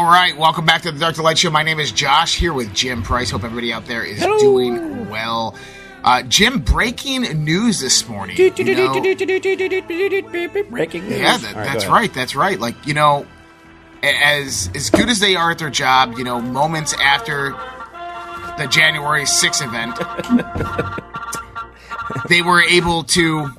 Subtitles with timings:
[0.00, 1.50] All right, welcome back to the Dark to Light Show.
[1.50, 3.28] My name is Josh here with Jim Price.
[3.30, 5.54] Hope everybody out there is doing well.
[6.02, 8.34] Uh, Jim, breaking news this morning.
[8.86, 8.94] know-
[10.70, 11.18] Breaking news.
[11.18, 12.14] yeah, that, right, that's right.
[12.14, 12.58] That's right.
[12.58, 13.26] Like you know,
[14.02, 17.50] as as good as they are at their job, you know, moments after
[18.56, 19.98] the January 6th event,
[22.30, 23.50] they were able to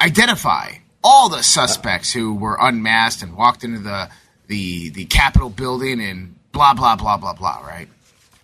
[0.00, 0.72] identify
[1.04, 4.10] all the suspects who were unmasked and walked into the
[4.52, 7.60] the the Capitol building and blah blah blah blah blah.
[7.66, 7.88] Right.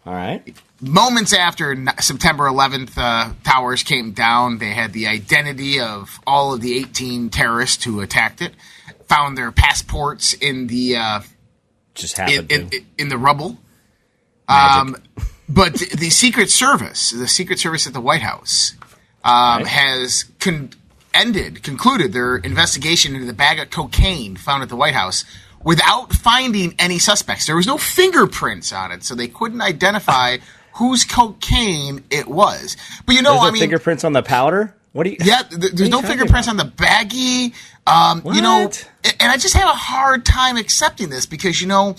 [0.07, 0.57] All right.
[0.81, 4.59] Moments after September 11th, uh, towers came down.
[4.59, 8.53] They had the identity of all of the 18 terrorists who attacked it.
[9.09, 11.21] Found their passports in the uh,
[11.95, 12.81] Just in, happened in, to.
[12.97, 13.59] in the rubble.
[14.49, 14.95] Magic.
[14.95, 14.97] Um,
[15.49, 18.75] but the, the Secret Service, the Secret Service at the White House,
[19.25, 19.67] um, Right.
[19.67, 20.71] has con-
[21.13, 25.25] ended, concluded their investigation into the bag of cocaine found at the White House
[25.65, 27.47] without finding any suspects.
[27.47, 30.39] There was no fingerprints on it, so they couldn't identify
[30.75, 32.77] whose cocaine it was.
[33.05, 34.75] But you know, There's no I mean, fingerprints on the powder.
[34.93, 35.17] What do you?
[35.21, 36.61] yeah, th- there's no fingerprints about?
[36.61, 37.55] on the baggie.
[37.87, 38.71] Um, you know,
[39.21, 41.97] and I just have a hard time accepting this because you know,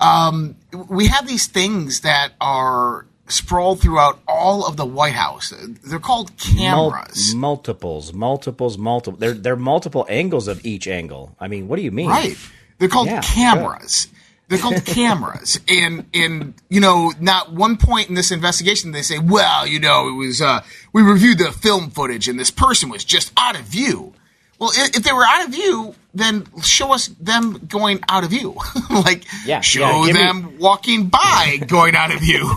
[0.00, 0.56] um,
[0.88, 5.52] we have these things that are sprawled throughout all of the White House.
[5.84, 9.18] They're called Mul- cameras, multiples, multiples, multiple.
[9.18, 11.34] They're they're multiple angles of each angle.
[11.40, 12.08] I mean, what do you mean?
[12.10, 12.36] right?
[12.78, 14.08] They're called Yeah, cameras.
[14.48, 19.18] They're called cameras, and and you know, not one point in this investigation they say,
[19.18, 20.60] well, you know, it was uh,
[20.92, 24.12] we reviewed the film footage and this person was just out of view.
[24.58, 28.56] Well, if they were out of view, then show us them going out of view.
[28.90, 32.48] like, Yeah, show yeah, give me- them walking by going out of view.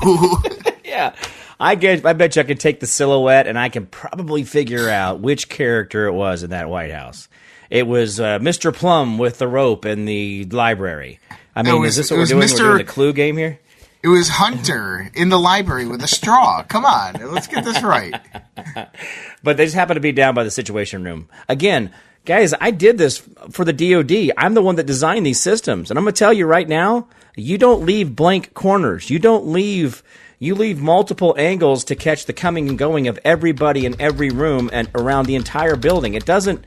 [0.85, 1.13] Yeah.
[1.59, 2.05] I get.
[2.05, 5.49] I bet you I could take the silhouette and I can probably figure out which
[5.49, 7.27] character it was in that White House.
[7.69, 8.73] It was uh, Mr.
[8.73, 11.19] Plum with the rope in the library.
[11.55, 12.41] I mean, was- is this what we're doing?
[12.41, 12.51] Mr.
[12.59, 13.59] We're doing the clue game here.
[14.03, 16.63] it was Hunter in the library with a straw.
[16.63, 18.15] Come on, let's get this right.
[19.43, 21.27] but they just happen to be down by the situation room.
[21.47, 21.91] Again,
[22.25, 23.21] guys, I did this
[23.51, 24.31] for the DoD.
[24.37, 27.07] I'm the one that designed these systems, and I'm going to tell you right now,
[27.35, 29.09] you don't leave blank corners.
[29.09, 30.01] You don't leave.
[30.41, 34.69] You leave multiple angles to catch the coming and going of everybody in every room
[34.71, 36.13] and around the entire building.
[36.13, 36.63] It doesn't.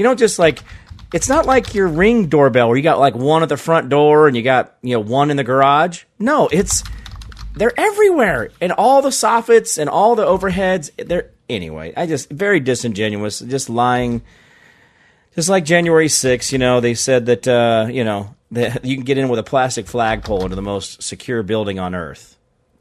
[0.00, 0.60] You don't just like.
[1.12, 4.28] It's not like your ring doorbell where you got like one at the front door
[4.28, 6.04] and you got you know one in the garage.
[6.18, 6.82] No, it's
[7.54, 12.60] they're everywhere and all the soffits and all the overheads they're anyway i just very
[12.60, 14.22] disingenuous just lying
[15.34, 19.04] just like january 6th you know they said that uh, you know that you can
[19.04, 22.38] get in with a plastic flagpole into the most secure building on earth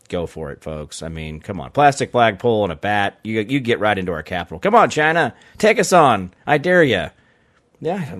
[0.09, 3.59] go for it folks i mean come on plastic flagpole and a bat you, you
[3.59, 7.07] get right into our capital come on china take us on i dare you
[7.79, 8.15] yeah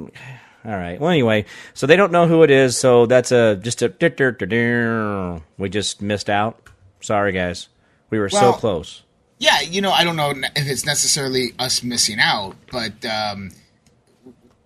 [0.66, 1.00] all right.
[1.00, 5.70] Well, anyway, so they don't know who it is, so that's a just a we
[5.70, 6.70] just missed out.
[7.00, 7.70] Sorry, guys.
[8.10, 9.04] We were so close.
[9.38, 13.52] Yeah, you know, I don't know if it's necessarily us missing out, but um,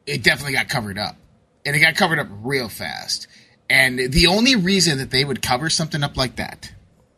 [0.08, 1.16] it definitely got covered up.
[1.66, 3.28] And it got covered up real fast.
[3.70, 6.74] And the only reason that they would cover something up like that,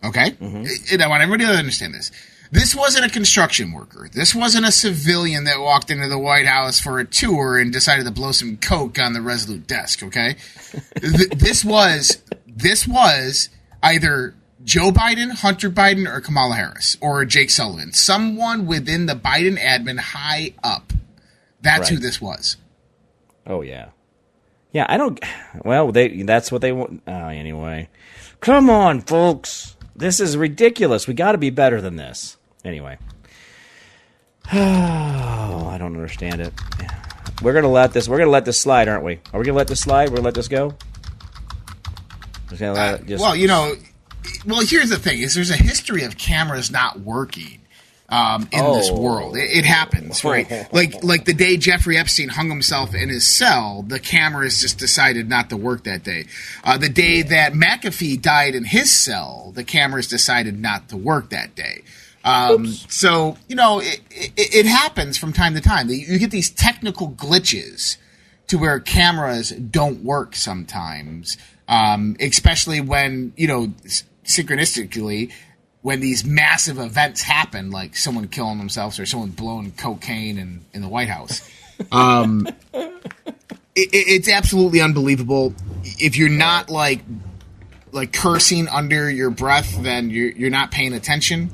[0.05, 0.31] okay?
[0.31, 0.93] Mm-hmm.
[0.93, 2.11] And I want everybody to understand this.
[2.51, 4.07] This wasn't a construction worker.
[4.11, 8.05] This wasn't a civilian that walked into the White House for a tour and decided
[8.05, 10.35] to blow some coke on the Resolute desk, okay?
[11.01, 13.49] Th- this was this was
[13.83, 17.93] either Joe Biden, Hunter Biden, or Kamala Harris, or Jake Sullivan.
[17.93, 20.93] Someone within the Biden admin high up.
[21.61, 22.57] That's who this was.
[23.45, 23.89] Oh yeah,
[24.71, 24.85] yeah.
[24.87, 25.19] I don't.
[25.63, 27.01] Well, they that's what they want.
[27.07, 27.87] Oh, anyway,
[28.41, 29.74] come on, folks.
[29.95, 31.07] This is ridiculous.
[31.07, 32.37] We got to be better than this.
[32.63, 32.97] Anyway.
[35.57, 36.53] Oh, I don't understand it.
[37.41, 38.07] We're gonna let this.
[38.07, 39.19] We're gonna let this slide, aren't we?
[39.33, 40.09] Are we gonna let this slide?
[40.09, 40.75] We're gonna let this go.
[42.49, 43.73] Just gonna let it uh, just, well, you know,
[44.45, 47.64] well, here's the thing: is there's a history of cameras not working
[48.09, 48.99] um, in this Oh.
[48.99, 49.35] world.
[49.35, 50.47] It, it happens, right?
[50.71, 55.27] like like the day Jeffrey Epstein hung himself in his cell, the cameras just decided
[55.27, 56.25] not to work that day.
[56.63, 61.29] Uh, the day that McAfee died in his cell, the cameras decided not to work
[61.31, 61.81] that day.
[62.23, 65.89] Um, so you know, it, it, it happens from time to time.
[65.89, 67.97] You get these technical glitches
[68.47, 71.37] to where cameras don't work sometimes,
[71.67, 73.73] um, especially when you know
[74.25, 75.31] synchronistically
[75.85, 80.81] when these massive events happen, like someone killing themselves or someone blowing cocaine in, in
[80.81, 81.47] the White House.
[81.91, 82.95] Um, it,
[83.75, 85.53] it's absolutely unbelievable.
[85.83, 87.01] If you're not like
[87.91, 91.51] like cursing under your breath, then you're you're not paying attention.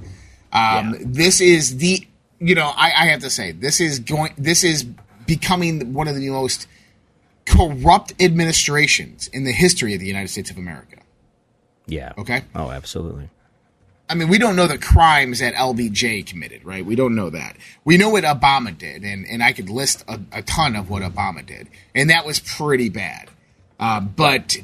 [0.54, 1.00] Um, yeah.
[1.04, 2.08] This is the
[2.38, 4.84] you know I, I have to say this is going this is
[5.26, 6.68] becoming one of the most
[7.48, 10.98] corrupt administrations in the history of the United States of America.
[11.88, 12.14] Yeah.
[12.20, 12.44] Okay.
[12.54, 13.32] Oh, absolutely.
[14.12, 16.86] I mean, we don't know the crimes that LBJ committed, right?
[16.86, 17.56] We don't know that.
[17.86, 21.02] We know what Obama did, and, and I could list a, a ton of what
[21.02, 23.30] Obama did, and that was pretty bad.
[23.80, 24.58] Uh, but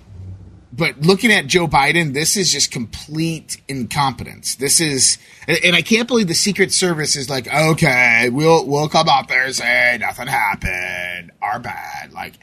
[0.73, 4.55] but looking at Joe Biden, this is just complete incompetence.
[4.55, 5.17] This is,
[5.47, 9.45] and I can't believe the Secret Service is like, okay, we'll we'll come out there
[9.45, 12.11] and say nothing happened, our bad.
[12.11, 12.33] Like,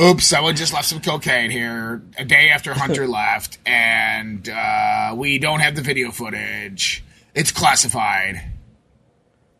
[0.00, 5.38] oops, someone just left some cocaine here a day after Hunter left, and uh, we
[5.38, 7.04] don't have the video footage.
[7.34, 8.42] It's classified.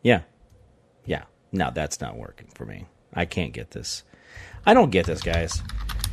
[0.03, 0.23] Yeah,
[1.05, 1.25] yeah.
[1.53, 2.87] No, that's not working for me.
[3.15, 4.03] I can't get this.
[4.67, 5.63] I don't get this, guys.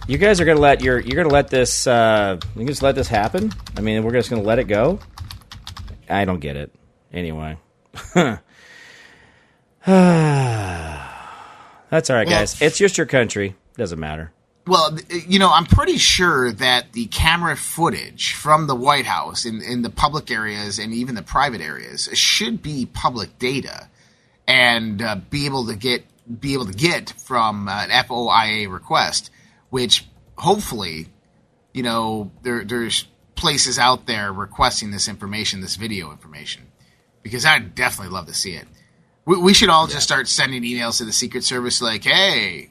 [0.08, 3.08] You guys are gonna let your you're gonna let this uh, you just let this
[3.08, 3.52] happen.
[3.76, 5.00] I mean, we're just gonna let it go.
[6.10, 6.72] I don't get it.
[7.12, 7.58] Anyway.
[11.90, 12.60] That's all right, guys.
[12.60, 13.56] Well, it's just your country.
[13.78, 14.32] Doesn't matter.
[14.68, 19.62] Well, you know, I'm pretty sure that the camera footage from the White House in,
[19.62, 23.90] in the public areas and even the private areas should be public data
[24.48, 26.04] and uh, be able to get
[26.40, 29.30] be able to get from an FOIA request
[29.76, 30.06] which
[30.38, 31.08] hopefully,
[31.74, 36.64] you know, there, there's places out there requesting this information, this video information,
[37.24, 38.66] because I'd definitely love to see it.
[39.26, 39.96] We, we should all yeah.
[39.96, 42.70] just start sending emails to the Secret Service like, hey,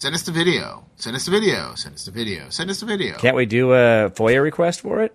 [0.00, 2.86] send us the video, send us the video, send us the video, send us the
[2.86, 3.16] video.
[3.18, 5.14] Can't we do a FOIA request for it?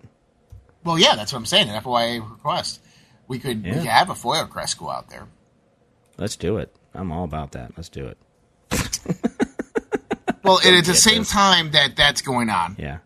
[0.84, 2.80] Well, yeah, that's what I'm saying, an FOIA request.
[3.28, 3.74] We could, yeah.
[3.74, 5.28] we could have a FOIA request go out there.
[6.18, 6.74] Let's do it.
[6.94, 7.74] I'm all about that.
[7.76, 8.18] Let's do it.
[10.46, 11.32] Well, and at the same this.
[11.32, 13.00] time that that's going on, yeah,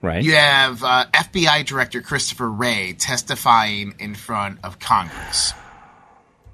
[0.00, 0.22] right.
[0.22, 5.52] You have uh, FBI Director Christopher Wray testifying in front of Congress.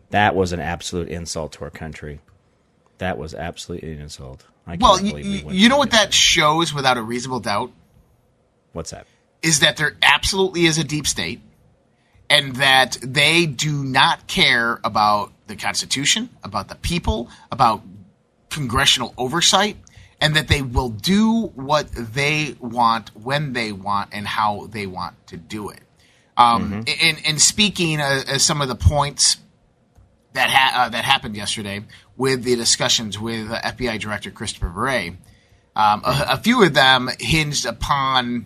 [0.09, 2.21] That was an absolute insult to our country.
[2.97, 4.47] That was absolutely an insult.
[4.67, 7.73] Well, you, we you know what that shows without a reasonable doubt?
[8.73, 9.07] What's that?
[9.43, 11.41] Is that there absolutely is a deep state
[12.29, 17.83] and that they do not care about the Constitution, about the people, about
[18.51, 19.77] congressional oversight
[20.21, 25.15] and that they will do what they want when they want and how they want
[25.29, 25.81] to do it.
[26.37, 27.07] Um, mm-hmm.
[27.09, 29.37] and, and, speaking uh, some of the points
[30.33, 31.85] that ha- uh, that happened yesterday
[32.21, 35.17] with the discussions with uh, FBI Director Christopher Wray,
[35.75, 38.45] um, a, a, few of them hinged upon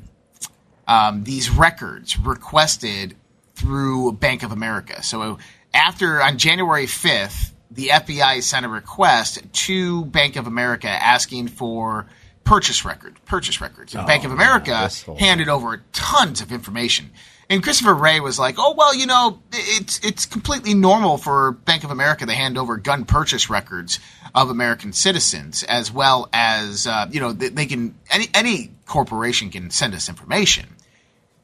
[0.87, 3.17] um, these records requested
[3.57, 5.03] through Bank of America.
[5.03, 5.39] So
[5.75, 12.07] after on January fifth, the FBI sent a request to Bank of America asking for
[12.45, 13.93] purchase record, purchase records.
[13.93, 14.89] And oh, Bank of America
[15.19, 17.11] handed over tons of information.
[17.51, 21.85] And Christopher Wray was like, "Oh well, you know, it's it's completely normal for Bank
[21.85, 23.99] of America to hand over gun purchase records
[24.35, 29.51] of American citizens, as well as uh, you know they, they, can any any corporation
[29.51, 30.67] can send us information."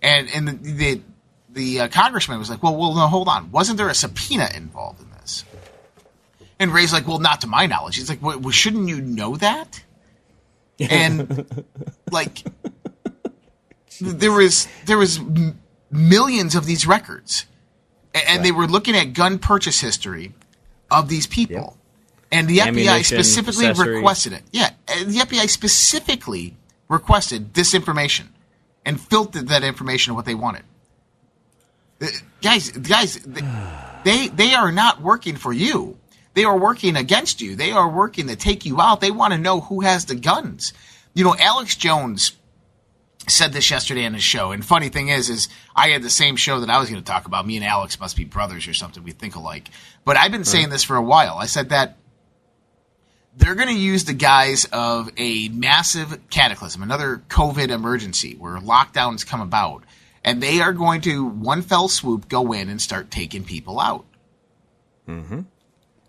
[0.01, 1.01] And and the the,
[1.51, 5.01] the uh, congressman was like, "Well, well, no, hold on, wasn't there a subpoena involved
[5.03, 5.45] in this?"
[6.61, 7.97] And Wray's like, well, not to my knowledge.
[7.97, 9.83] He's like, well, shouldn't you know that?
[10.79, 11.65] And
[12.13, 12.45] like,
[13.99, 15.19] there was there was
[15.91, 17.47] millions of these records,
[18.15, 20.35] and, and they were looking at gun purchase history
[20.91, 21.57] of these people.
[21.57, 21.75] Yep.
[22.33, 24.43] And the FBI specifically requested it.
[24.53, 26.57] Yeah, the FBI specifically
[26.89, 28.29] requested this information
[28.85, 30.63] and filtered that information of what they wanted.
[32.01, 32.07] Uh,
[32.41, 33.17] guys, guys,
[34.05, 35.97] they they are not working for you.
[36.35, 37.57] They are working against you.
[37.57, 39.01] They are working to take you out.
[39.01, 40.73] They want to know who has the guns.
[41.13, 42.33] You know, Alex Jones
[43.29, 44.51] said this yesterday on his show.
[44.53, 47.07] And funny thing is, is I had the same show that I was going to
[47.07, 47.47] talk about.
[47.47, 49.03] Me and Alex must be brothers or something.
[49.03, 49.69] We think alike.
[50.05, 51.37] But I've been saying this for a while.
[51.37, 51.97] I said that
[53.37, 59.25] they're going to use the guise of a massive cataclysm, another COVID emergency where lockdowns
[59.25, 59.85] come about,
[60.25, 64.05] and they are going to one fell swoop go in and start taking people out.
[65.09, 65.41] Mm-hmm.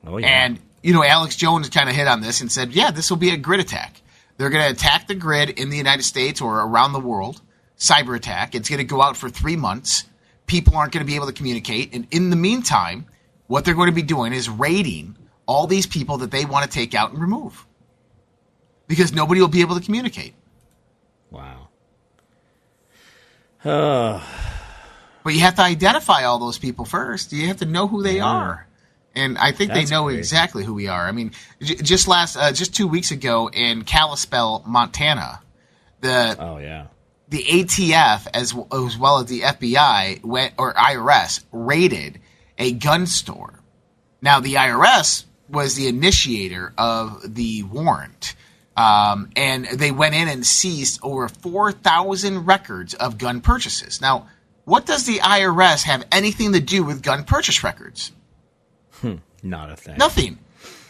[0.08, 0.28] Oh, yeah.
[0.28, 3.18] And, you know, Alex Jones kind of hit on this and said, yeah, this will
[3.18, 4.02] be a grid attack.
[4.42, 7.42] They're going to attack the grid in the United States or around the world,
[7.78, 8.56] cyber attack.
[8.56, 10.06] It's going to go out for three months.
[10.48, 11.94] People aren't going to be able to communicate.
[11.94, 13.06] And in the meantime,
[13.46, 16.72] what they're going to be doing is raiding all these people that they want to
[16.72, 17.68] take out and remove.
[18.88, 20.34] because nobody will be able to communicate.
[21.30, 21.68] Wow.
[25.24, 27.32] But you have to identify all those people first.
[27.32, 28.26] You have to know who they Yeah.
[28.26, 28.68] are.
[29.16, 31.06] And I think That's they know exactly who we are.
[31.06, 35.42] I mean, j- just last, uh, just two weeks ago in Kalispell, Montana,
[36.00, 36.88] the Oh yeah.
[37.28, 42.20] the ATF as as well as the FBI went or IRS raided
[42.58, 43.60] a gun store.
[44.22, 48.36] Now the IRS was the initiator of the warrant,
[48.78, 54.00] um, and they went in and seized over four thousand records of gun purchases.
[54.00, 54.28] Now,
[54.64, 58.14] what does the IRS have anything to do with gun purchase records?
[59.02, 59.98] Hmm, not a thing.
[59.98, 60.38] Nothing.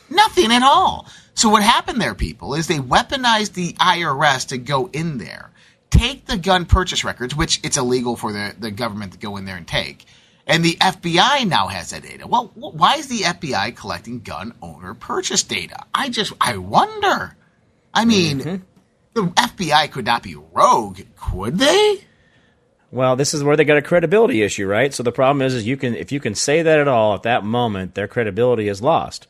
[0.10, 1.08] Nothing at all.
[1.34, 5.52] So what happened there, people, is they weaponized the IRS to go in there,
[5.90, 9.46] take the gun purchase records, which it's illegal for the, the government to go in
[9.46, 10.06] there and take.
[10.46, 12.28] And the FBI now has that data.
[12.28, 15.86] Well, why is the FBI collecting gun owner purchase data?
[15.94, 17.38] I just, I wonder.
[17.94, 18.64] I mean, mm-hmm.
[19.14, 22.04] the FBI could not be rogue, could they?
[22.92, 24.94] Well, this is where they got a credibility issue, right?
[24.94, 27.24] So the problem is, is you can if you can say that at all at
[27.24, 29.28] that moment, their credibility is lost.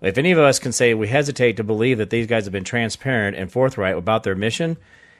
[0.00, 2.64] If any of us can say we hesitate to believe that these guys have been
[2.64, 4.76] transparent and forthright about their mission,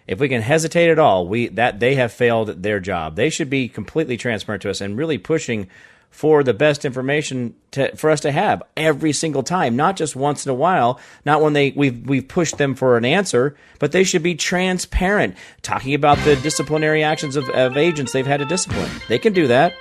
[0.07, 3.17] if we can hesitate at all, we that they have failed their job.
[3.17, 5.69] They should be completely transparent to us and really pushing
[6.11, 10.45] for the best information to, for us to have every single time, not just once
[10.45, 14.05] in a while, not when they we've we've pushed them for an answer, but they
[14.05, 18.91] should be transparent, talking about the disciplinary actions of, of agents they've had to discipline.
[19.09, 19.73] They can do that,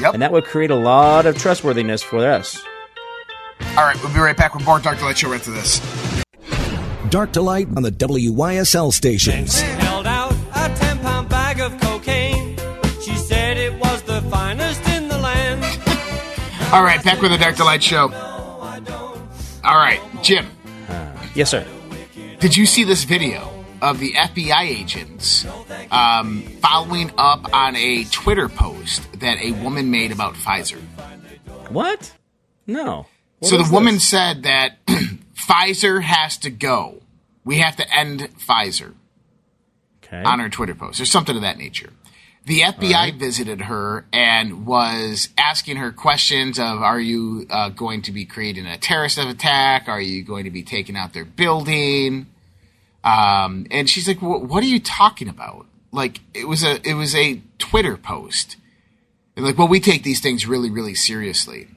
[0.00, 0.14] Yep.
[0.14, 2.60] and that would create a lot of trustworthiness for us.
[3.76, 5.80] All right, we'll be right back with more Dark Light Show right to this.
[7.10, 9.62] Dark to light on the WYSL stations.
[16.74, 18.12] All right, back with the Dark Light Show.
[19.62, 20.50] All right, Jim.
[21.32, 21.64] Yes, sir.
[22.40, 23.48] Did you see this video
[23.80, 25.46] of the FBI agents
[25.92, 30.80] um, following up on a Twitter post that a woman made about Pfizer?
[31.68, 32.12] What?
[32.66, 33.06] No.
[33.38, 34.08] What so the woman this?
[34.08, 37.02] said that Pfizer has to go.
[37.44, 38.94] We have to end Pfizer
[40.04, 40.24] okay.
[40.24, 41.90] on her Twitter post, or something of that nature.
[42.46, 48.12] The FBI visited her and was asking her questions of Are you uh, going to
[48.12, 49.88] be creating a terrorist attack?
[49.88, 52.26] Are you going to be taking out their building?
[53.02, 57.14] Um, and she's like, "What are you talking about?" Like it was a it was
[57.14, 58.56] a Twitter post.
[59.36, 61.68] And like, well, we take these things really, really seriously.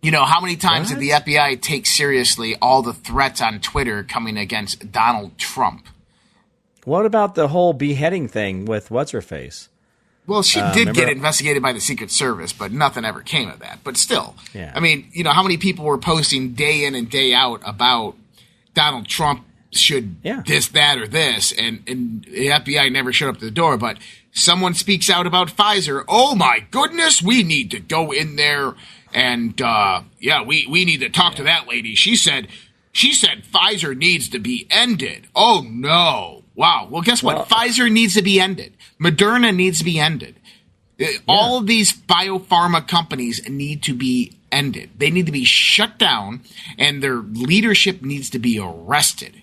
[0.00, 4.04] You know, how many times did the FBI take seriously all the threats on Twitter
[4.04, 5.88] coming against Donald Trump?
[6.88, 9.68] What about the whole beheading thing with what's her face?
[10.26, 13.48] Well, she did Uh, remember- get investigated by the Secret Service, but nothing ever came
[13.50, 13.80] of that.
[13.84, 14.72] But still, Yeah.
[14.74, 18.16] I mean, you know, how many people were posting day in and day out about
[18.74, 20.42] Donald Trump should Yeah.
[20.46, 23.76] this, that, or this, and and the FBI never showed up to the door.
[23.76, 23.98] But
[24.32, 26.04] someone speaks out about Pfizer.
[26.08, 28.74] Oh my goodness, we need to go in there
[29.12, 31.94] and uh, yeah, we we need to talk to that lady.
[31.94, 32.48] She said.
[32.90, 35.28] She said Pfizer needs to be ended.
[35.36, 36.37] Oh no.
[36.58, 36.88] Wow.
[36.90, 37.36] Well, guess what?
[37.36, 38.74] Well- Pfizer needs to be ended.
[39.00, 40.34] Moderna needs to be ended.
[41.00, 44.90] Uh, All of these biopharma companies need to be ended.
[44.98, 46.40] They need to be shut down
[46.76, 49.40] and their leadership needs to be arrested.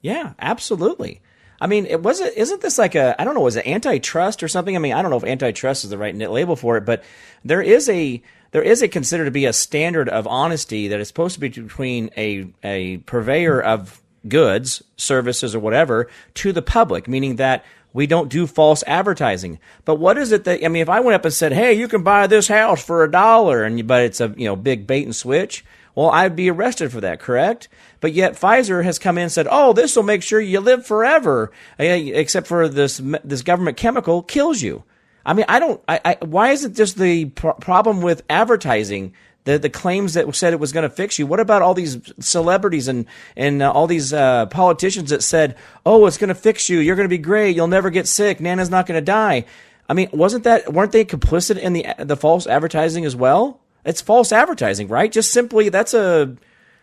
[0.00, 1.20] Yeah, absolutely.
[1.60, 4.42] I mean, it was it isn't this like a I don't know, was it antitrust
[4.42, 4.74] or something?
[4.74, 7.04] I mean, I don't know if antitrust is the right label for it, but
[7.44, 11.06] there is a there is a considered to be a standard of honesty that is
[11.06, 17.08] supposed to be between a a purveyor of goods, services, or whatever to the public,
[17.08, 19.58] meaning that we don't do false advertising.
[19.84, 20.82] But what is it that I mean?
[20.82, 23.64] If I went up and said, "Hey, you can buy this house for a dollar,"
[23.64, 25.64] and but it's a you know big bait and switch,
[25.96, 27.68] well, I'd be arrested for that, correct?
[28.00, 30.86] But yet Pfizer has come in and said, "Oh, this will make sure you live
[30.86, 34.84] forever," eh, except for this this government chemical kills you.
[35.24, 35.80] I mean, I don't.
[35.88, 39.14] I, I why is it just the pro- problem with advertising?
[39.46, 41.26] The, the claims that said it was going to fix you.
[41.26, 46.06] What about all these celebrities and and uh, all these uh, politicians that said, "Oh,
[46.06, 46.80] it's going to fix you.
[46.80, 47.54] You're going to be great.
[47.56, 48.40] You'll never get sick.
[48.40, 49.44] Nana's not going to die."
[49.88, 53.60] I mean, wasn't that weren't they complicit in the the false advertising as well?
[53.84, 55.10] It's false advertising, right?
[55.10, 56.36] Just simply that's a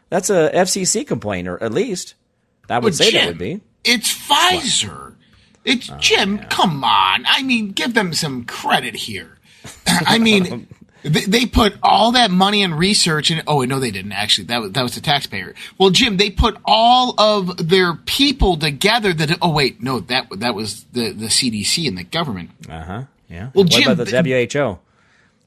[0.10, 2.15] that's a FCC complaint, or at least
[2.70, 3.62] I would say that would be.
[3.84, 5.15] It's Pfizer.
[5.65, 6.39] It's Jim.
[6.50, 7.25] Come on.
[7.27, 9.38] I mean, give them some credit here.
[9.88, 10.67] I mean,
[11.03, 14.45] they, they put all that money and research and oh no, they didn't actually.
[14.45, 15.53] That was that was the taxpayer.
[15.77, 19.13] Well, Jim, they put all of their people together.
[19.13, 22.51] That oh wait, no, that that was the the CDC and the government.
[22.69, 23.03] Uh huh.
[23.29, 23.50] Yeah.
[23.53, 24.79] Well, what Jim, about the WHO?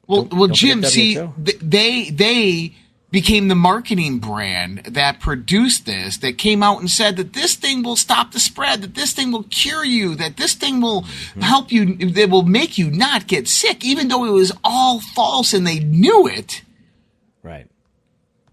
[0.07, 2.75] Well, well, don't Jim, see, they they
[3.09, 7.81] became the marketing brand that produced this, that came out and said that this thing
[7.81, 11.41] will stop the spread, that this thing will cure you, that this thing will mm-hmm.
[11.41, 15.53] help you, that will make you not get sick, even though it was all false
[15.53, 16.63] and they knew it.
[17.43, 17.67] Right.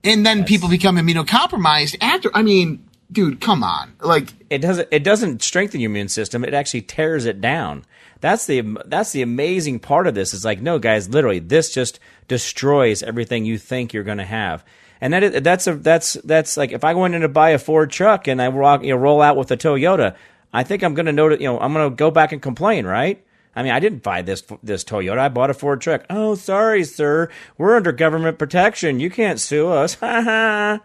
[0.05, 2.31] And then people become immunocompromised after.
[2.35, 3.95] I mean, dude, come on.
[4.01, 4.89] Like, It doesn't.
[4.91, 6.45] It doesn't strengthen your immune system.
[6.45, 7.85] It actually tears it down.
[8.21, 10.35] That's the that's the amazing part of this.
[10.35, 14.65] Is like, no, guys, literally, this just destroys everything you think you're going to have.
[15.01, 17.59] And that is, that's a that's that's like if I went in to buy a
[17.59, 20.17] Ford truck and I rock, you know, roll out with a Toyota,
[20.53, 21.41] I think I'm going to notice.
[21.41, 23.25] You know, I'm going to go back and complain, right?
[23.57, 25.19] I mean, I didn't buy this this Toyota.
[25.19, 26.05] I bought a Ford truck.
[26.09, 27.29] Oh, sorry, sir.
[27.59, 29.01] We're under government protection.
[29.01, 29.95] You can't sue us.
[30.01, 30.81] Ha ha.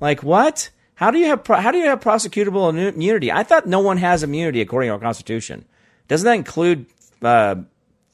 [0.00, 0.70] Like what?
[0.96, 3.30] How do you have how do you have prosecutable immunity?
[3.30, 5.66] I thought no one has immunity according to our constitution.
[6.08, 6.86] Doesn't that include
[7.22, 7.56] uh,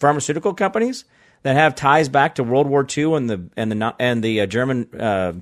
[0.00, 1.04] pharmaceutical companies
[1.44, 4.46] that have ties back to World War II and the and the and the uh,
[4.46, 5.32] German uh,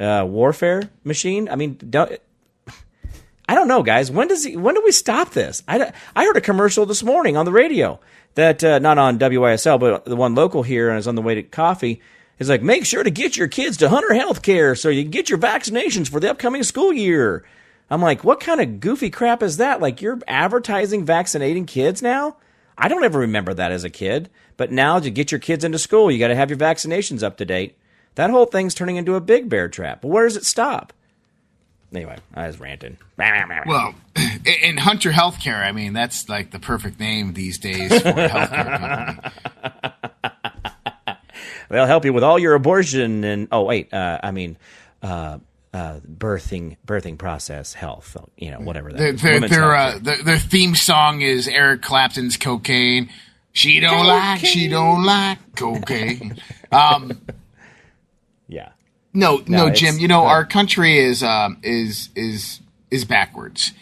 [0.00, 1.46] uh, warfare machine?
[1.50, 2.18] I mean, don't,
[3.46, 4.10] I don't know, guys.
[4.10, 5.62] When does he, when do we stop this?
[5.68, 8.00] I, I heard a commercial this morning on the radio
[8.34, 11.34] that uh, not on WYSL, but the one local here, and is on the way
[11.34, 12.00] to coffee.
[12.38, 15.30] Is like make sure to get your kids to Hunter Healthcare so you can get
[15.30, 17.44] your vaccinations for the upcoming school year.
[17.90, 19.80] I'm like, what kind of goofy crap is that?
[19.80, 22.36] Like you're advertising vaccinating kids now?
[22.76, 24.30] I don't ever remember that as a kid.
[24.56, 27.36] But now to get your kids into school, you got to have your vaccinations up
[27.36, 27.76] to date.
[28.14, 30.02] That whole thing's turning into a big bear trap.
[30.02, 30.92] But where does it stop?
[31.94, 32.96] Anyway, I was ranting.
[33.66, 33.94] well,
[34.62, 38.78] in Hunter Healthcare, I mean, that's like the perfect name these days for a healthcare
[38.78, 40.12] company.
[41.72, 44.58] They'll help you with all your abortion and oh wait, uh, I mean,
[45.02, 45.38] uh,
[45.72, 48.14] uh, birthing birthing process health.
[48.36, 48.98] You know, whatever that.
[48.98, 53.08] Their their Women's their, health uh, their, their theme song is Eric Clapton's "Cocaine."
[53.52, 56.36] She don't like, she don't like cocaine.
[56.70, 57.18] Um,
[58.48, 58.70] yeah.
[59.14, 59.98] no, no, it's- Jim.
[59.98, 62.60] You know, uh, our country is um, is is
[62.90, 63.72] is backwards,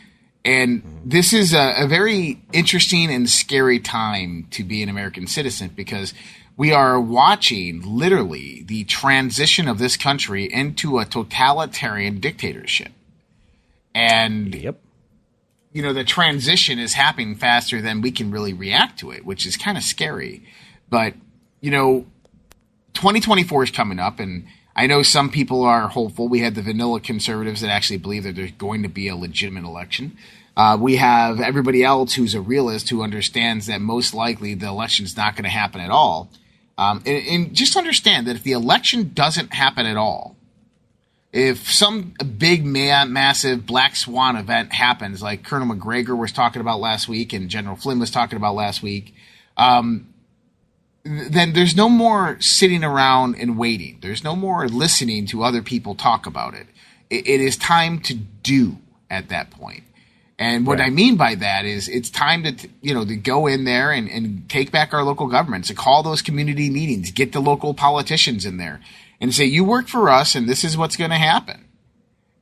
[0.44, 5.72] and this is a, a very interesting and scary time to be an American citizen
[5.74, 6.14] because
[6.60, 12.92] we are watching literally the transition of this country into a totalitarian dictatorship,
[13.94, 14.78] and Yep.
[15.72, 19.46] you know the transition is happening faster than we can really react to it, which
[19.46, 20.42] is kind of scary.
[20.90, 21.14] But
[21.62, 22.04] you know,
[22.92, 24.44] 2024 is coming up, and
[24.76, 26.28] I know some people are hopeful.
[26.28, 29.64] We had the vanilla conservatives that actually believe that there's going to be a legitimate
[29.64, 30.14] election.
[30.58, 35.16] Uh, we have everybody else who's a realist who understands that most likely the election's
[35.16, 36.28] not going to happen at all.
[36.80, 40.36] Um, and, and just understand that if the election doesn't happen at all,
[41.32, 46.80] if some big ma- massive black swan event happens like colonel mcgregor was talking about
[46.80, 49.14] last week and general flynn was talking about last week
[49.56, 50.10] um,
[51.04, 53.98] then there's no more sitting around and waiting.
[54.02, 56.66] There's no more listening to other people talk about it.
[57.08, 58.76] It, it is time to do
[59.08, 59.84] at that point
[60.40, 60.86] and what Right.
[60.86, 64.08] I mean by that is it's time to, you know, to go in there and,
[64.08, 68.46] and take back our local governments, to call those community meetings, get the local politicians
[68.46, 68.80] in there
[69.20, 71.66] and say, you work for us and this is what's going to happen.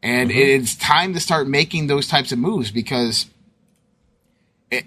[0.00, 0.38] And mm-hmm.
[0.38, 3.26] it's time to start making those types of moves because
[4.70, 4.84] it,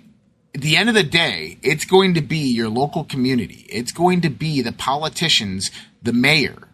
[0.56, 3.66] at the end of the day, it's going to be your local community.
[3.68, 5.70] It's going to be the politicians,
[6.02, 6.70] the mayor,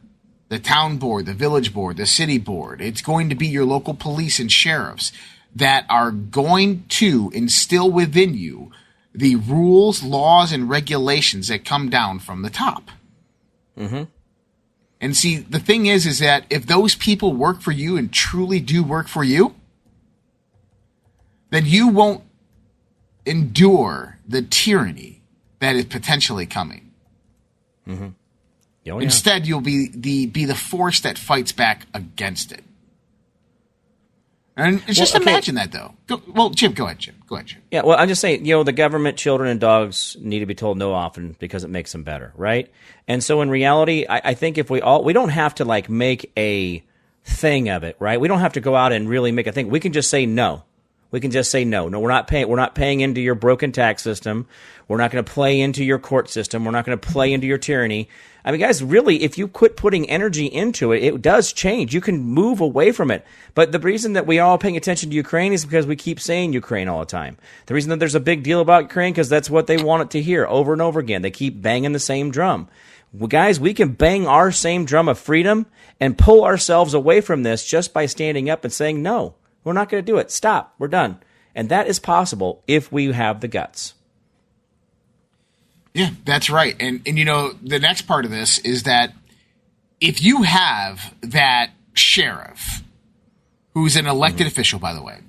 [0.49, 2.79] the town board, the village board, the city board.
[2.79, 5.11] It's going to be your local police and sheriffs
[5.57, 8.71] that are going to instill within you
[9.13, 12.91] the rules, laws, and regulations that come down from the top.
[13.77, 14.03] Mm-hmm.
[15.01, 18.59] And see, the thing is, is that if those people work for you and truly
[18.59, 19.55] do work for you,
[21.49, 22.23] then you won't
[23.25, 25.21] endure the tyranny
[25.59, 26.91] that is potentially coming.
[27.89, 28.99] Oh, yeah.
[28.99, 32.63] Instead, you'll be the be the force that fights back against it.
[34.57, 35.31] And just Well, okay.
[35.31, 35.93] imagine that, though.
[36.07, 37.15] Go, well, Jim, go ahead, Jim.
[37.27, 37.61] Go ahead, Jim.
[37.71, 40.55] Yeah, well, I'm just saying, you know, the government, children, and dogs need to be
[40.55, 42.69] told no often because it makes them better, right?
[43.07, 45.89] And so, in reality, I, I think if we all, we don't have to like
[45.89, 46.83] make a
[47.23, 48.19] thing of it, right?
[48.19, 49.69] We don't have to go out and really make a thing.
[49.69, 50.63] We can just say no.
[51.11, 51.87] We can just say no.
[51.87, 52.49] No, we're not paying.
[52.49, 54.47] We're not paying into your broken tax system.
[54.87, 56.65] We're not going to play into your court system.
[56.65, 58.09] We're not going to play into your tyranny.
[58.47, 61.93] I mean, guys, really, if you quit putting energy into it, it does change.
[61.93, 63.25] You can move away from it.
[63.53, 66.17] But the reason that we are all paying attention to Ukraine is because we keep
[66.17, 67.37] saying Ukraine all the time.
[67.65, 70.11] The reason that there's a big deal about Ukraine because that's what they want it
[70.11, 71.23] to hear over and over again.
[71.23, 72.69] They keep banging the same drum.
[73.11, 75.65] Well, guys, we can bang our same drum of freedom
[75.99, 79.89] and pull ourselves away from this just by standing up and saying, no, we're not
[79.89, 80.31] going to do it.
[80.31, 80.73] Stop.
[80.79, 81.19] We're done.
[81.53, 83.95] And that is possible if we have the guts.
[85.93, 86.75] Yeah, that's right.
[86.79, 89.13] And and you know, the next part of this is that
[89.99, 92.83] if you have that sheriff,
[93.73, 94.47] who's an elected mm-hmm.
[94.47, 95.19] official, by the way,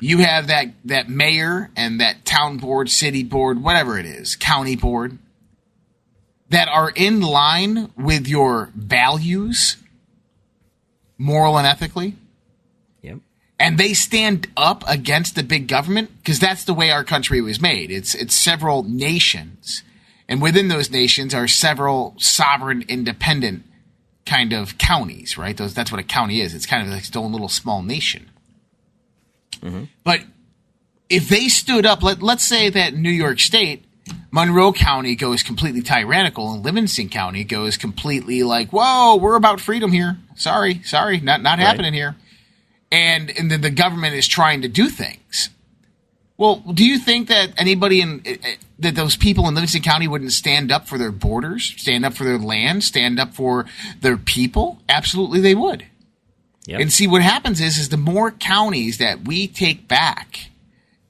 [0.00, 4.76] you have that that mayor and that town board, city board, whatever it is, county
[4.76, 5.18] board,
[6.50, 9.76] that are in line with your values,
[11.18, 12.16] moral and ethically,
[13.02, 13.18] Yep.
[13.58, 17.60] and they stand up against the big government because that's the way our country was
[17.60, 17.90] made.
[17.90, 19.82] It's it's several nations,
[20.28, 23.64] and within those nations are several sovereign, independent
[24.26, 25.36] kind of counties.
[25.36, 25.56] Right?
[25.56, 26.54] Those that's what a county is.
[26.54, 28.30] It's kind of like its own little small nation.
[29.60, 29.84] Mm-hmm.
[30.02, 30.20] But
[31.08, 33.84] if they stood up, let let's say that New York State.
[34.30, 39.92] Monroe County goes completely tyrannical, and Livingston County goes completely like, "Whoa, we're about freedom
[39.92, 40.18] here.
[40.34, 42.16] Sorry, sorry, not not happening here."
[42.94, 45.50] and and then the government is trying to do things.
[46.36, 50.08] Well, do you think that anybody in eh, eh, that those people in Livingston County
[50.08, 53.66] wouldn't stand up for their borders, stand up for their land, stand up for
[54.00, 54.80] their people?
[54.88, 55.86] Absolutely, they would.
[56.66, 56.80] Yep.
[56.80, 60.50] And see what happens is is the more counties that we take back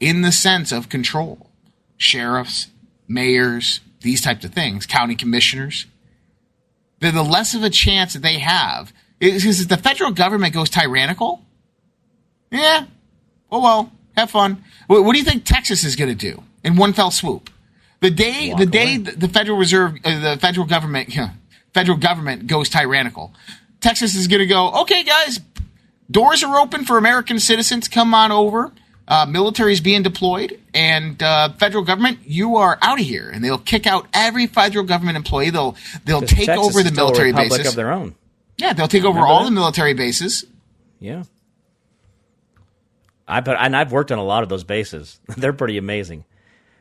[0.00, 1.50] in the sense of control,
[1.96, 2.66] sheriffs,
[3.08, 5.86] mayors, these types of things, county commissioners,
[7.00, 8.92] the, the less of a chance that they have.
[9.18, 11.42] Because if the federal government goes tyrannical,
[12.50, 12.86] yeah,
[13.50, 14.64] oh well, have fun.
[14.86, 17.50] What, what do you think Texas is going to do in one fell swoop?
[18.00, 19.12] The day, Walk the day away.
[19.16, 21.30] the Federal Reserve, uh, the federal government, yeah,
[21.72, 23.32] federal government goes tyrannical,
[23.80, 24.82] Texas is going to go.
[24.82, 25.40] Okay, guys,
[26.10, 27.88] doors are open for American citizens.
[27.88, 28.72] Come on over.
[29.06, 33.28] Uh, military is being deployed, and uh, federal government, you are out of here.
[33.28, 35.50] And they'll kick out every federal government employee.
[35.50, 37.68] They'll they'll take Texas over the military bases.
[37.68, 38.14] of their own.
[38.56, 39.50] yeah, they'll take over all that?
[39.50, 40.46] the military bases.
[41.00, 41.24] Yeah.
[43.26, 45.18] I but and I've worked on a lot of those bases.
[45.36, 46.24] They're pretty amazing.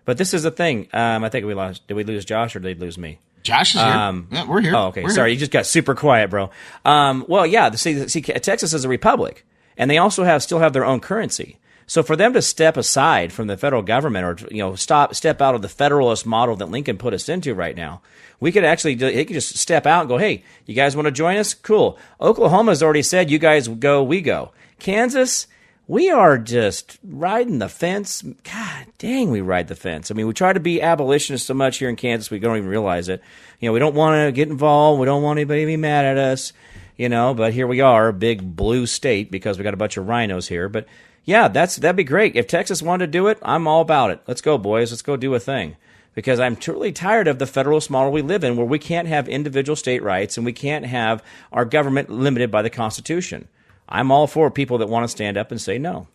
[0.06, 0.90] But this is the thing.
[0.92, 1.88] Um, I think we lost.
[1.88, 3.20] Did we lose Josh or did they lose me?
[3.44, 3.90] Josh is here.
[3.90, 4.74] Um, yeah, we're here.
[4.76, 5.02] Oh, okay.
[5.04, 5.16] We're here.
[5.16, 6.50] Sorry, you just got super quiet, bro.
[6.86, 7.70] Um, well, yeah.
[7.70, 9.46] the- See, see, Texas is a republic,
[9.78, 11.58] and they also have still have their own currency.
[11.86, 15.42] So for them to step aside from the federal government, or you know, stop step
[15.42, 18.02] out of the federalist model that Lincoln put us into right now,
[18.40, 21.06] we could actually do- they could just step out and go, "Hey, you guys want
[21.08, 21.54] to join us?
[21.54, 25.48] Cool." Oklahoma's already said, "You guys go, we go." Kansas.
[25.88, 28.22] We are just riding the fence.
[28.22, 30.10] God dang, we ride the fence.
[30.10, 32.70] I mean, we try to be abolitionists so much here in Kansas, we don't even
[32.70, 33.22] realize it.
[33.60, 35.02] You know, we don't want to get involved.
[35.02, 36.54] We don't want anybody to be mad at us,
[36.96, 39.98] you know, but here we are, a big blue state because we got a bunch
[39.98, 40.70] of RINOs here.
[40.70, 40.88] But
[41.26, 42.38] yeah, that's, that'd be great.
[42.38, 44.22] If Texas wanted to do it, I'm all about it.
[44.26, 44.92] Let's go, boys.
[44.92, 45.76] Let's go do a thing.
[46.16, 49.28] Because I'm truly tired of the federalist model we live in where we can't have
[49.28, 53.50] individual state rights and we can't have our government limited by the Constitution.
[53.88, 56.08] I'm all for people that want to stand up and say no.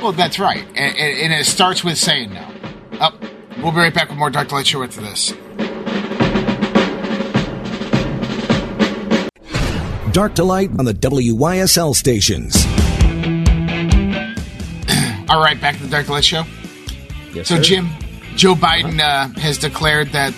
[0.00, 0.64] Well, that's right.
[0.68, 2.48] And, and, and it starts with saying no.
[3.00, 3.14] Up.
[3.58, 5.32] we'll be right back with more Dark Light Show after this.
[10.12, 12.56] Dark to Light on the WYSL stations.
[15.30, 16.44] All right, back to the Dark Light Show.
[17.34, 17.62] Yes, So, sir.
[17.62, 17.90] Jim,
[18.34, 20.32] Joe Biden uh, has declared that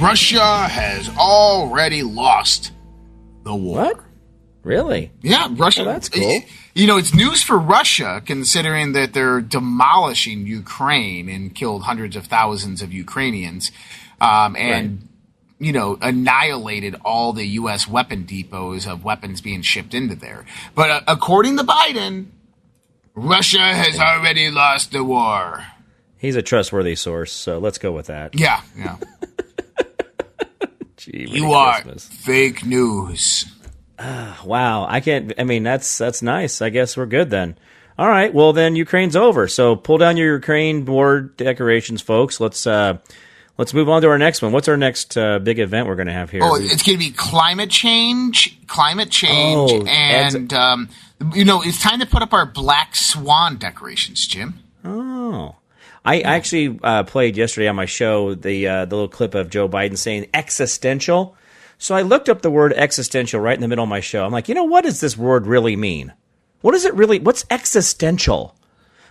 [0.00, 2.72] Russia has already lost
[3.44, 3.84] the war.
[3.84, 4.00] What?
[4.62, 5.10] Really?
[5.22, 5.84] Yeah, Russia.
[5.84, 6.40] Well, that's cool.
[6.74, 12.26] You know, it's news for Russia considering that they're demolishing Ukraine and killed hundreds of
[12.26, 13.72] thousands of Ukrainians,
[14.20, 15.08] um, and
[15.58, 17.86] you know, annihilated all the U.S.
[17.86, 20.46] weapon depots of weapons being shipped into there.
[20.74, 22.26] But uh, according to Biden,
[23.14, 25.64] Russia has already lost the war.
[26.16, 28.38] He's a trustworthy source, so let's go with that.
[28.38, 28.96] Yeah, yeah.
[30.96, 33.49] Gee, you Merry are fake news.
[34.44, 35.32] Wow, I can't.
[35.38, 36.62] I mean, that's that's nice.
[36.62, 37.56] I guess we're good then.
[37.98, 38.32] All right.
[38.32, 39.46] Well, then Ukraine's over.
[39.46, 42.40] So pull down your Ukraine board decorations, folks.
[42.40, 42.98] Let's uh,
[43.58, 44.52] let's move on to our next one.
[44.52, 46.40] What's our next uh, big event we're going to have here?
[46.42, 50.88] Oh, it's going to be climate change, climate change, Oh, and um,
[51.34, 54.60] you know, it's time to put up our black swan decorations, Jim.
[54.84, 55.56] Oh.
[56.02, 59.68] I actually uh, played yesterday on my show the uh, the little clip of Joe
[59.68, 61.36] Biden saying existential.
[61.80, 64.26] So I looked up the word existential right in the middle of my show.
[64.26, 66.12] I'm like, you know, what does this word really mean?
[66.60, 67.18] What is it really?
[67.18, 68.54] What's existential?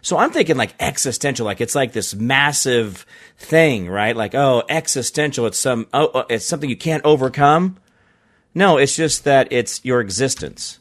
[0.04, 4.16] So I'm thinking like existential, like it's like this massive thing, right?
[4.16, 5.48] Like oh, existential.
[5.48, 7.78] It's some oh, oh, it's something you can't overcome.
[8.54, 10.78] No, it's just that it's your existence.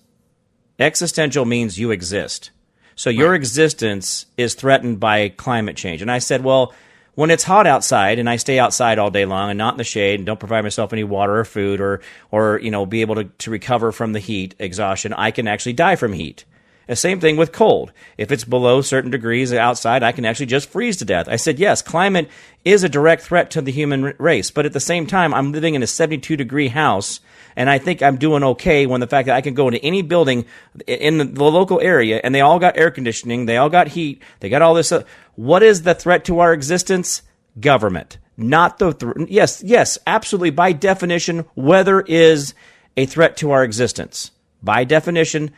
[0.78, 2.50] Existential means you exist.
[2.96, 6.02] So your existence is threatened by climate change.
[6.02, 6.74] And I said, well,
[7.18, 9.82] when it's hot outside and I stay outside all day long and not in the
[9.82, 12.00] shade and don't provide myself any water or food or,
[12.30, 15.72] or, you know, be able to, to recover from the heat exhaustion, I can actually
[15.72, 16.44] die from heat.
[16.86, 17.90] The same thing with cold.
[18.18, 21.26] If it's below certain degrees outside, I can actually just freeze to death.
[21.28, 22.30] I said, yes, climate
[22.64, 25.74] is a direct threat to the human race, but at the same time, I'm living
[25.74, 27.18] in a 72 degree house
[27.58, 30.02] And I think I'm doing okay when the fact that I can go into any
[30.02, 30.46] building
[30.86, 34.48] in the local area and they all got air conditioning, they all got heat, they
[34.48, 34.92] got all this.
[34.92, 35.02] Uh,
[35.34, 37.22] what is the threat to our existence?
[37.58, 38.18] Government.
[38.36, 40.50] Not the, th- yes, yes, absolutely.
[40.50, 42.54] By definition, weather is
[42.96, 44.30] a threat to our existence.
[44.62, 45.50] By definition,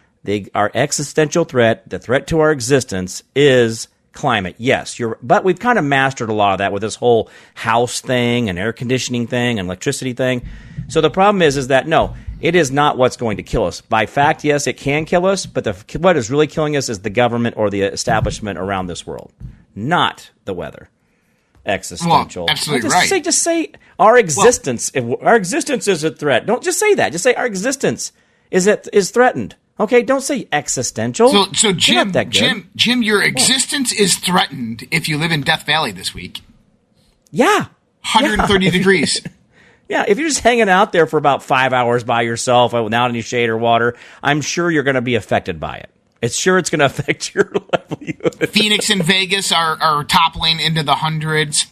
[0.55, 4.57] our existential threat, the threat to our existence is climate.
[4.59, 8.01] Yes, you're, but we've kind of mastered a lot of that with this whole house
[8.01, 10.47] thing and air conditioning thing and electricity thing.
[10.89, 13.81] So the problem is, is that no, it is not what's going to kill us.
[13.81, 17.01] By fact, yes, it can kill us, but the, what is really killing us is
[17.01, 19.33] the government or the establishment around this world,
[19.75, 20.89] not the weather.
[21.67, 22.47] Existential.
[22.47, 23.09] Well, absolutely just right.
[23.09, 24.91] Say, just say our existence.
[24.95, 27.13] if our existence is a threat, don't just say that.
[27.13, 28.13] Just say our existence
[28.51, 29.57] is it is threatened.
[29.81, 31.31] Okay, don't say existential.
[31.31, 32.29] So, so Jim, that.
[32.29, 36.43] Jim, Jim, your existence is threatened if you live in Death Valley this week.
[37.31, 37.69] yeah,
[38.13, 39.23] 130 degrees.
[39.89, 43.23] Yeah, if you're just hanging out there for about five hours by yourself without any
[43.23, 45.91] shade or water, I'm sure you're going to be affected by it.
[46.23, 48.51] It's sure it's going to affect your livelihood.
[48.51, 51.67] Phoenix and Vegas are, are toppling into the hundreds.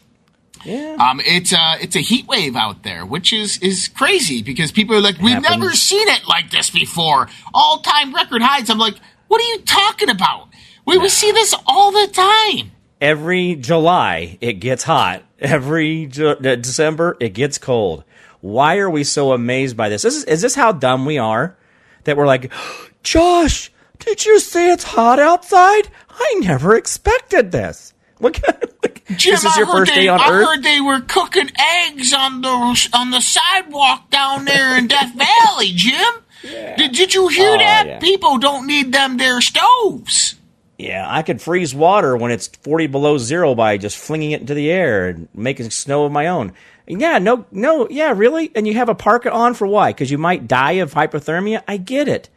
[0.65, 0.97] Yeah.
[0.99, 4.97] Um, it's a it's a heat wave out there, which is is crazy because people
[4.97, 5.59] are like, we've happens.
[5.59, 7.29] never seen it like this before.
[7.55, 8.71] All time record highs.
[8.71, 8.97] I'm like,
[9.29, 10.49] what are you talking about?
[10.87, 12.73] We we see this all the time.
[13.01, 15.23] Every July, it gets hot.
[15.39, 18.05] Every Ju- uh, December, it gets cold.
[18.41, 20.05] Why are we so amazed by this?
[20.05, 20.35] Is, this?
[20.35, 21.57] is this how dumb we are?
[22.05, 22.53] That we're like,
[23.03, 25.89] Josh, did you say it's hot outside?
[26.11, 27.93] I never expected this.
[28.21, 30.29] What kind of, like, Jim, this is I your heard first they, day on I
[30.29, 30.47] Earth?
[30.49, 31.51] heard they were cooking
[31.87, 36.15] eggs on the on the sidewalk down there in Death Valley, Jim.
[36.43, 37.85] Did, did you hear Oh, that?
[37.87, 37.99] yeah.
[38.01, 40.35] People don't need them their stoves.
[40.79, 44.55] Yeah, I could freeze water when it's 40 below zero by just flinging it into
[44.55, 46.53] the air and making snow of my own.
[46.87, 48.51] Yeah, no, no, yeah, really?
[48.55, 49.91] And you have a parka on for why?
[49.91, 51.63] Because you might die of hypothermia?
[51.67, 52.29] I get it.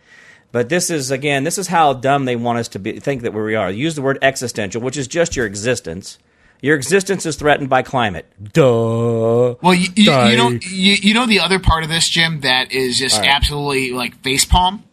[0.51, 3.33] But this is, again, this is how dumb they want us to be, think that
[3.33, 3.71] we are.
[3.71, 6.19] Use the word existential, which is just your existence.
[6.61, 8.25] Your existence is threatened by climate.
[8.53, 9.55] Duh.
[9.61, 12.71] Well, you, you, you know you, you know the other part of this, Jim, that
[12.71, 13.29] is just right.
[13.29, 14.83] absolutely like facepalm.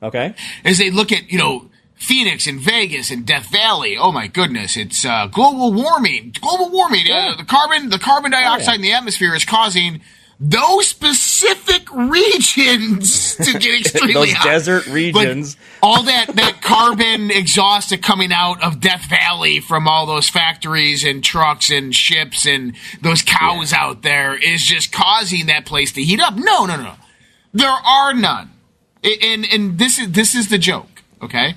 [0.00, 0.34] Okay?
[0.64, 1.70] As they look at you know
[2.02, 3.96] Phoenix and Vegas and Death Valley.
[3.96, 6.34] Oh my goodness, it's uh, global warming.
[6.40, 7.10] Global warming.
[7.10, 10.02] Uh, the carbon the carbon dioxide in the atmosphere is causing
[10.44, 14.44] those specific regions to get extremely Those hot.
[14.44, 15.56] desert But regions.
[15.80, 21.22] all that that carbon exhaust coming out of Death Valley from all those factories and
[21.22, 26.20] trucks and ships and those cows out there is just causing that place to heat
[26.20, 26.34] up.
[26.34, 26.94] No, no, no.
[27.54, 28.50] There are none.
[29.04, 31.54] And and this is this is the joke, okay?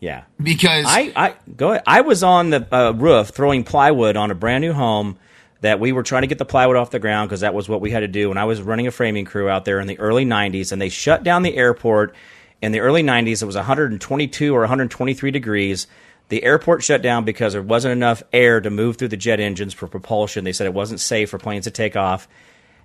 [0.00, 0.24] Yeah.
[0.40, 1.82] Because I, I go ahead.
[1.88, 5.18] I was on the uh, roof throwing plywood on a brand new home
[5.60, 7.80] that we were trying to get the plywood off the ground because that was what
[7.80, 8.30] we had to do.
[8.30, 10.88] And I was running a framing crew out there in the early '90s, and they
[10.88, 12.14] shut down the airport
[12.62, 13.42] in the early '90s.
[13.42, 15.86] It was 122 or 123 degrees.
[16.28, 19.72] The airport shut down because there wasn't enough air to move through the jet engines
[19.72, 20.44] for propulsion.
[20.44, 22.28] They said it wasn't safe for planes to take off.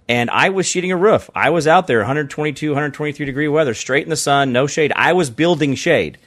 [0.08, 1.30] And I was sheeting a roof.
[1.36, 4.92] I was out there, 122, 123 degree weather, straight in the sun, no shade.
[4.96, 6.18] I was building shade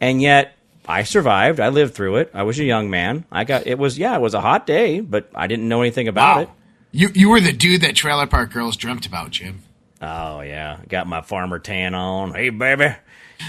[0.00, 0.55] and yet
[0.88, 1.60] I survived.
[1.60, 2.30] I lived through it.
[2.32, 3.24] I was a young man.
[3.30, 6.08] I got it was yeah, it was a hot day, but I didn't know anything
[6.08, 6.42] about wow.
[6.42, 6.48] it.
[6.92, 9.62] You you were the dude that Trailer Park Girls dreamt about, Jim.
[10.00, 12.34] Oh yeah, got my farmer tan on.
[12.34, 12.94] Hey baby,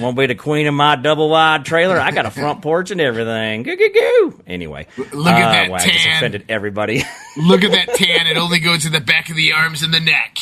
[0.01, 1.99] want to be the queen of my double wide trailer?
[1.99, 3.63] I got a front porch and everything.
[3.63, 4.43] Goo goo goo.
[4.47, 6.17] Anyway, Look at uh, that just tan.
[6.17, 7.03] offended everybody.
[7.37, 8.27] Look at that tan.
[8.27, 10.39] It only goes to the back of the arms and the neck.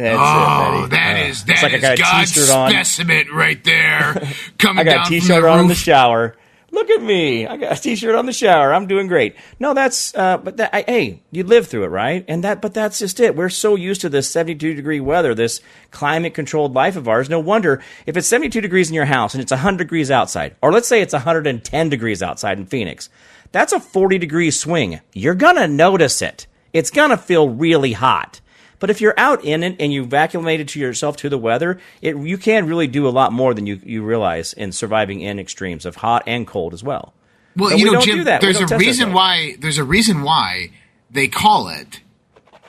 [0.00, 1.28] That's Oh, it, that buddy.
[1.30, 4.22] is Uh, that it's like is God's specimen right there.
[4.58, 6.36] Coming I got a t-shirt on in the shower.
[6.72, 7.48] Look at me.
[7.48, 8.72] I got a t-shirt on the shower.
[8.72, 9.34] I'm doing great.
[9.58, 12.24] No, that's uh but that I, hey, you live through it, right?
[12.28, 13.34] And that but that's just it.
[13.36, 15.60] We're so used to this 72 degree weather, this
[15.90, 17.28] climate controlled life of ours.
[17.28, 20.54] No wonder if it's 72 degrees in your house and it's 100 degrees outside.
[20.62, 23.10] Or let's say it's 110 degrees outside in Phoenix.
[23.52, 25.00] That's a 40 degree swing.
[25.12, 26.46] You're going to notice it.
[26.72, 28.40] It's going to feel really hot.
[28.80, 32.16] But if you're out in it and you've acclimated to yourself to the weather, it,
[32.16, 35.86] you can really do a lot more than you, you realize in surviving in extremes
[35.86, 37.12] of hot and cold as well.
[37.56, 38.40] Well, But you we know, Jim, do that.
[38.40, 40.70] There's a reason why there's a reason why
[41.10, 42.00] they call it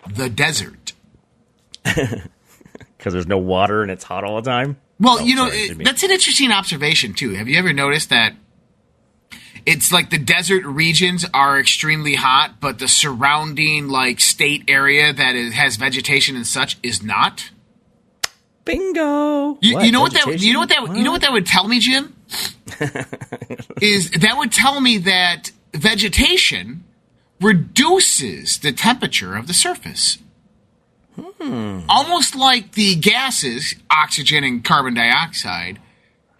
[0.08, 0.93] the desert.
[2.97, 4.78] Because there's no water and it's hot all the time.
[5.00, 7.32] Well, Oh, you know, sorry, it- that's an interesting observation too.
[7.34, 8.36] Have you ever noticed that
[9.65, 15.36] it's like the desert regions are extremely hot, but the surrounding like state area that
[15.36, 17.52] is, has vegetation and such is not?
[18.65, 19.58] bingo.
[19.62, 21.67] You, you know what that you know what that you know what that would tell
[21.67, 22.15] me, Jim?
[23.82, 26.84] is that would tell me that vegetation
[27.39, 30.19] reduces the temperature of the surface.
[31.17, 31.82] Hmm.
[31.89, 35.80] Almost like the gases, oxygen and carbon dioxide,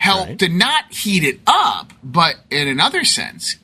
[0.02, 0.40] help Right.
[0.40, 3.58] to not heat it up, but in another sense,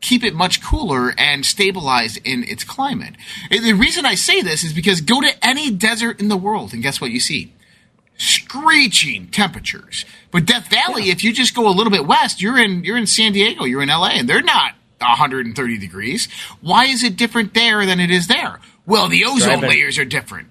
[0.00, 3.14] keep it much cooler and stabilized in its climate.
[3.50, 6.72] And the reason I say this is because go to any desert in the world
[6.72, 7.52] and guess what you see?
[8.16, 10.04] Screeching temperatures.
[10.30, 13.06] But Death Valley, if you just go a little bit west, you're in you're in
[13.06, 16.28] San Diego, you're in LA, and they're not 130 degrees.
[16.60, 18.60] Why is it different there than it is there?
[18.86, 20.48] Well, the ozone Driving- layers are different.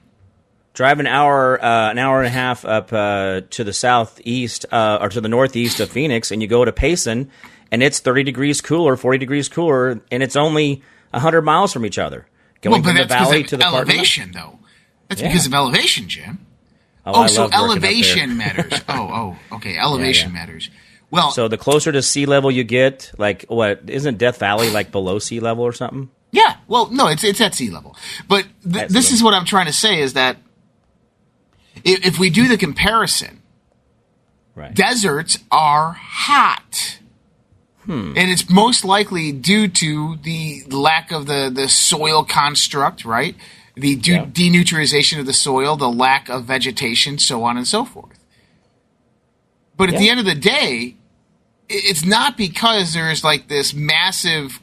[0.81, 4.97] Drive an hour, uh, an hour and a half up uh, to the southeast uh,
[4.99, 7.29] or to the northeast of Phoenix, and you go to Payson,
[7.71, 11.99] and it's 30 degrees cooler, 40 degrees cooler, and it's only 100 miles from each
[11.99, 12.25] other.
[12.61, 14.57] Going Well, but from the valley of to the elevation, though.
[15.07, 15.27] That's Yeah.
[15.27, 16.47] because of elevation, Jim.
[17.05, 17.59] Oh, Oh, so love working up there.
[17.91, 18.81] elevation matters.
[18.89, 19.77] Oh, oh, okay.
[19.77, 20.39] Elevation yeah.
[20.39, 20.71] matters.
[21.11, 24.91] Well, So the closer to sea level you get, like what isn't Death Valley like
[24.91, 26.09] below sea level or something?
[26.31, 26.55] yeah.
[26.67, 27.95] Well, no, it's it's at sea level.
[28.27, 30.37] But th- this sea is what I'm trying to say is that
[31.83, 33.41] if, if we do the comparison,
[34.53, 34.73] Right.
[34.73, 36.99] deserts are hot.
[37.85, 38.13] Hmm.
[38.17, 43.35] And it's most likely due to the lack of the, the soil construct, right?
[43.75, 44.25] The de- Yeah.
[45.19, 48.19] of the soil, the lack of vegetation, so on and so forth.
[49.77, 50.95] But at the end of the day,
[51.69, 54.59] it's not because there's like this massive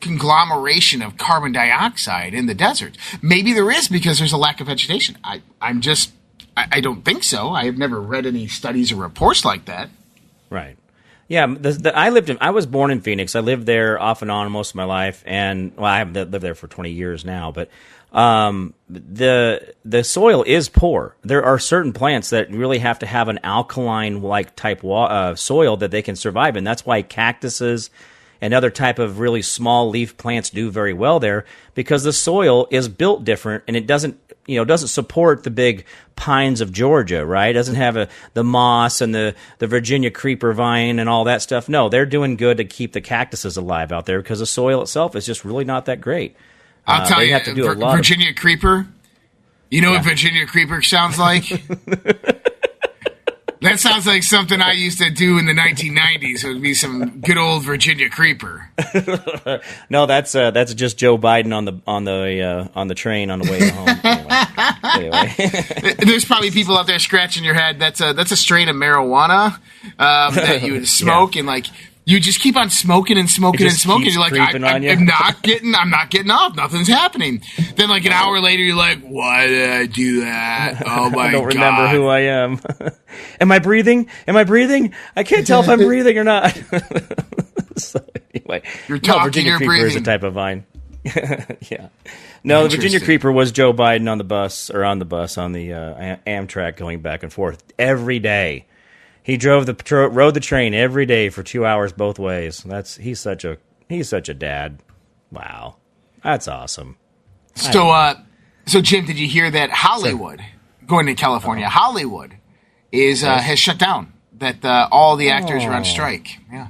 [0.00, 2.96] conglomeration of carbon dioxide in the desert.
[3.20, 5.18] Maybe there is because there's a lack of vegetation.
[5.22, 6.12] I, I'm just,
[6.56, 7.50] I, I don't think so.
[7.50, 9.90] I have never read any studies or reports like that.
[10.50, 10.76] Right.
[11.28, 12.36] Yeah, the, the, I lived in.
[12.40, 13.34] I was born in Phoenix.
[13.34, 16.44] I lived there off and on most of my life, and well, I haven't lived
[16.44, 17.52] there for twenty years now.
[17.52, 17.70] But
[18.12, 21.16] um, the the soil is poor.
[21.22, 25.34] There are certain plants that really have to have an alkaline like type wa- uh,
[25.34, 26.64] soil that they can survive in.
[26.64, 27.88] That's why cactuses
[28.42, 32.66] and other type of really small leaf plants do very well there because the soil
[32.70, 35.84] is built different and it doesn't you know doesn't support the big
[36.16, 37.50] pines of Georgia, right?
[37.50, 41.40] It doesn't have a, the moss and the the Virginia creeper vine and all that
[41.42, 41.68] stuff.
[41.68, 45.14] No, they're doing good to keep the cactuses alive out there because the soil itself
[45.16, 46.34] is just really not that great.
[46.86, 48.88] I'll Uh, tell you, have to do a Vir- lot of- Virginia Creeper.
[49.70, 51.44] You know what Virginia Creeper sounds like?
[53.62, 56.44] that sounds like something I used to do in the 1990s.
[56.44, 58.68] It would be some good old Virginia Creeper.
[59.90, 63.30] No, that's uh, that's just Joe Biden on the on the uh, on the train
[63.30, 63.88] on the way home.
[64.04, 65.34] anyway.
[65.76, 65.94] anyway.
[65.98, 67.78] There's probably people out there scratching your head.
[67.78, 69.54] That's a that's a strain of marijuana
[69.98, 71.66] um, that you would smoke and like.
[72.04, 74.08] You just keep on smoking and smoking and smoking.
[74.08, 74.90] You're like, I, I, am you.
[74.90, 76.56] I'm not getting, I'm not getting off.
[76.56, 77.42] Nothing's happening.
[77.76, 80.82] Then, like an hour later, you're like, why did I do that?
[80.94, 81.28] Oh my god!
[81.28, 81.54] I don't god!
[81.54, 82.60] remember who I am.
[83.40, 84.08] am I breathing?
[84.26, 84.94] Am I breathing?
[85.16, 86.60] I can't tell if I'm breathing or not.
[87.76, 90.66] so anyway, You're no, Virginia you're creeper is a type of vine.
[91.04, 91.88] yeah.
[92.44, 95.52] No, the Virginia creeper was Joe Biden on the bus or on the bus on
[95.52, 98.66] the uh, Amtrak going back and forth every day.
[99.22, 102.62] He drove the tro- rode the train every day for two hours both ways.
[102.64, 103.58] That's he's such a
[103.88, 104.82] he's such a dad.
[105.30, 105.76] Wow,
[106.24, 106.96] that's awesome.
[107.54, 108.14] So, uh,
[108.66, 110.40] so Jim, did you hear that Hollywood,
[110.86, 111.68] going to California.
[111.68, 112.36] Hollywood
[112.90, 114.12] is uh, has shut down.
[114.38, 115.84] That uh, all the actors are on Oh.
[115.84, 116.38] strike.
[116.50, 116.68] Yeah,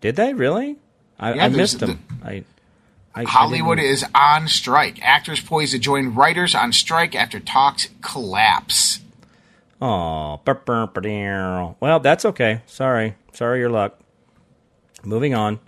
[0.00, 0.76] Did they really?
[1.18, 2.04] I, Yeah, I missed them.
[2.22, 2.44] I,
[3.14, 5.00] I I Hollywood is on strike.
[5.02, 9.00] Actors poised to join writers on strike after talks collapse.
[9.86, 12.62] Oh, well, that's okay.
[12.66, 13.98] Sorry, sorry, your luck.
[15.04, 15.60] Moving on.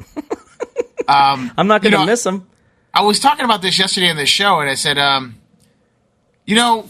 [1.09, 2.47] I'm not going to Um, you know- miss them.
[2.95, 5.35] I was talking about this yesterday on the show, and I said, um,
[6.47, 6.89] you know,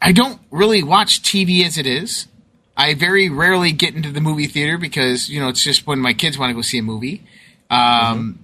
[0.00, 2.26] I don't really watch TV as it is.
[2.74, 6.14] I very rarely get into the movie theater because you know it's just when my
[6.14, 7.22] kids want to go see a movie.
[7.68, 8.38] Um,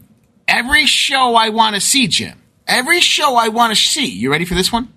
[0.46, 2.42] Every show I want to see, Jim.
[2.66, 4.06] Every show I want to see.
[4.06, 4.92] You ready for this one?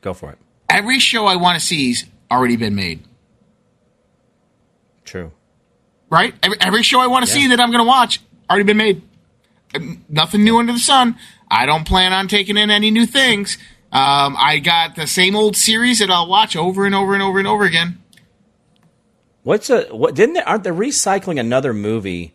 [0.00, 0.38] Go for it.
[0.68, 3.04] Every show I want to see's already been made.
[5.04, 5.32] True.
[6.10, 6.34] Right?
[6.42, 9.02] Every, every show I want to see that I'm going to watch already been made.
[10.08, 11.16] Nothing new under the sun.
[11.50, 13.58] I don't plan on taking in any new things.
[13.92, 17.38] Um, I got the same old series that I'll watch over and over and over
[17.38, 18.02] and over again.
[19.42, 20.14] What's a what?
[20.16, 22.34] Didn't they, aren't they recycling another movie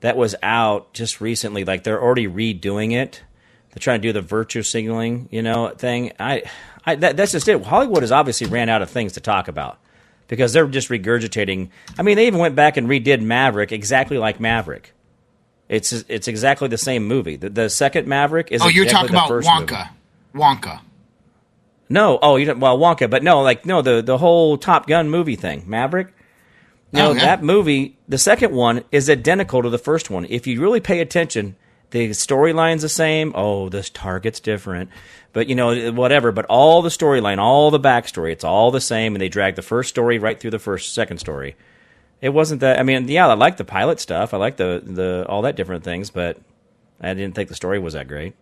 [0.00, 1.64] that was out just recently?
[1.64, 3.22] Like they're already redoing it.
[3.72, 6.12] They're trying to do the virtue signaling, you know, thing.
[6.20, 6.42] I,
[6.84, 7.64] I that, that's just it.
[7.64, 9.78] Hollywood has obviously ran out of things to talk about
[10.28, 11.70] because they're just regurgitating.
[11.98, 14.92] I mean, they even went back and redid Maverick exactly like Maverick.
[15.70, 17.36] It's it's exactly the same movie.
[17.36, 19.88] The, the second Maverick is Oh, you're exactly talking about Wonka.
[20.34, 20.44] movie.
[20.44, 20.80] Wonka.
[21.88, 22.60] No, oh, you don't.
[22.60, 26.08] Well, Wonka, but no, like no, the the whole Top Gun movie thing, Maverick.
[26.92, 27.20] No, Oh, yeah.
[27.20, 30.26] that movie, the second one is identical to the first one.
[30.28, 31.56] If you really pay attention,
[31.92, 33.32] The storyline's the same.
[33.34, 34.90] Oh, this target's different.
[35.32, 36.32] But you know, whatever.
[36.32, 39.62] But all the storyline, all the backstory, it's all the same, and they drag the
[39.62, 41.54] first story right through the first second story.
[42.20, 42.78] It wasn't that.
[42.78, 44.32] I mean, yeah, I like the pilot stuff.
[44.34, 46.38] I like the the all that different things, but
[47.00, 48.34] I didn't think the story was that great.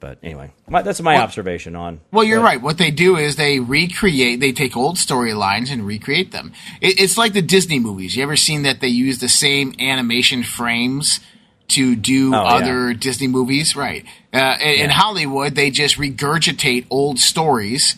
[0.00, 2.00] But anyway, my, that's my observation on.
[2.10, 2.62] Well, you're but- right.
[2.62, 6.52] What they do is they recreate, they take old storylines and recreate them.
[6.80, 8.16] It, it's like the Disney movies.
[8.16, 11.20] You ever seen that they use the same animation frames
[11.70, 12.54] to do Oh, yeah.
[12.54, 13.74] other Disney movies?
[13.74, 14.04] Right.
[14.32, 17.96] Uh, in, in Hollywood, they just regurgitate old stories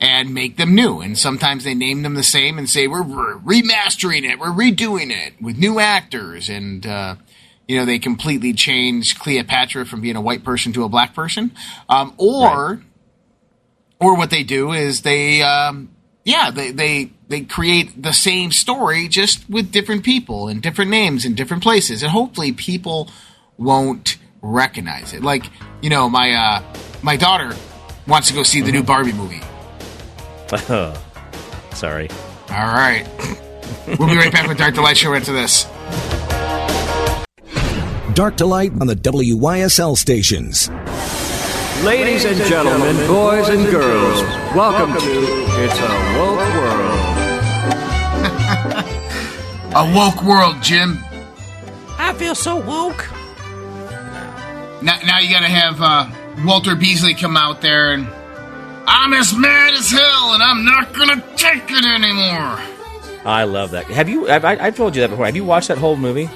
[0.00, 1.00] and make them new.
[1.00, 5.10] And sometimes they name them the same and say, we're, we're remastering it, we're redoing
[5.10, 6.48] it with new actors.
[6.48, 7.14] And, uh,
[7.68, 11.52] you know, they completely change Cleopatra from being a white person to a black person.
[11.88, 12.82] Um, or,
[14.00, 15.90] or what they do is they, um,
[16.24, 21.24] yeah, they, they, they create the same story just with different people and different names
[21.24, 22.02] in different places.
[22.02, 23.10] And hopefully people
[23.58, 25.22] won't recognize it.
[25.22, 25.44] Like,
[25.80, 26.62] you know, my, uh,
[27.02, 27.56] my daughter
[28.06, 29.40] wants to go see the new Barbie movie.
[31.74, 32.08] Sorry.
[32.50, 33.06] All right.
[33.98, 35.64] we'll be right back with Dark To Light Show after this.
[38.14, 40.68] Dark To Light on the WYSL stations.
[41.84, 44.22] Ladies and gentlemen, boys and girls,
[44.54, 46.98] welcome to It's a Woke World.
[49.74, 50.98] A woke world, Jim.
[51.98, 53.08] I feel so woke.
[54.82, 56.10] Now, now you gotta have uh,
[56.44, 58.06] Walter Beasley come out there and
[58.86, 62.60] I'm as mad as hell and I'm not gonna take it anymore.
[63.24, 63.86] I love that.
[63.86, 64.28] Have you?
[64.28, 65.24] I've, I, I've told you that before.
[65.26, 66.28] Have you watched that whole movie?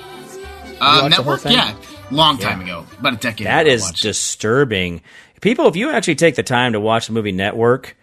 [0.80, 1.74] Uh, watched whole network, yeah,
[2.11, 3.47] long time ago, about a decade.
[3.47, 5.03] That ago is disturbing.
[5.41, 7.97] People, if you actually take the time to watch the movie Network,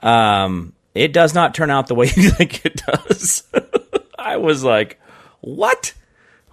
[0.00, 3.42] um, it does not turn out the way you think it does.
[4.18, 5.00] I was like,
[5.40, 5.94] what?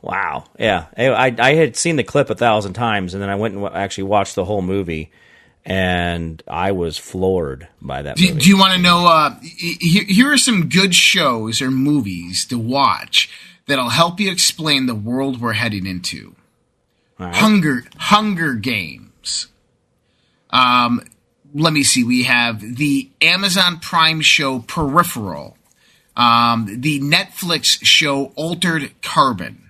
[0.02, 0.46] Wow.
[0.58, 0.88] Yeah.
[0.98, 4.06] I, I, had seen the clip a thousand times, and then I went and actually
[4.06, 5.12] watched the whole movie,
[5.64, 8.40] and I was floored by that Do, movie.
[8.40, 9.06] do you want to know?
[9.06, 13.30] Uh, he- he- here are some good shows or movies to watch
[13.68, 16.36] that'll help you explain the world we're heading into.
[17.20, 19.11] Hunger Hunger Games.
[20.52, 21.02] Um,
[21.54, 22.04] let me see.
[22.04, 25.58] We have the Amazon Prime show Peripheral,
[26.16, 29.70] um, the Netflix show Altered Carbon.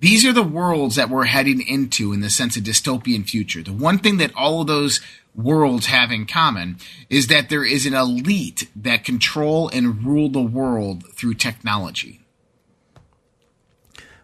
[0.00, 3.62] These are the worlds that we're heading into in the sense of dystopian future.
[3.62, 5.00] The one thing that all of those
[5.34, 6.76] worlds have in common
[7.08, 12.21] is that there is an elite that control and rule the world through technology.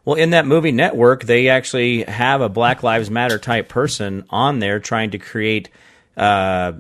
[0.09, 4.59] Well, in that movie Network, they actually have a Black Lives Matter type person on
[4.59, 5.69] there trying to create
[6.17, 6.73] uh,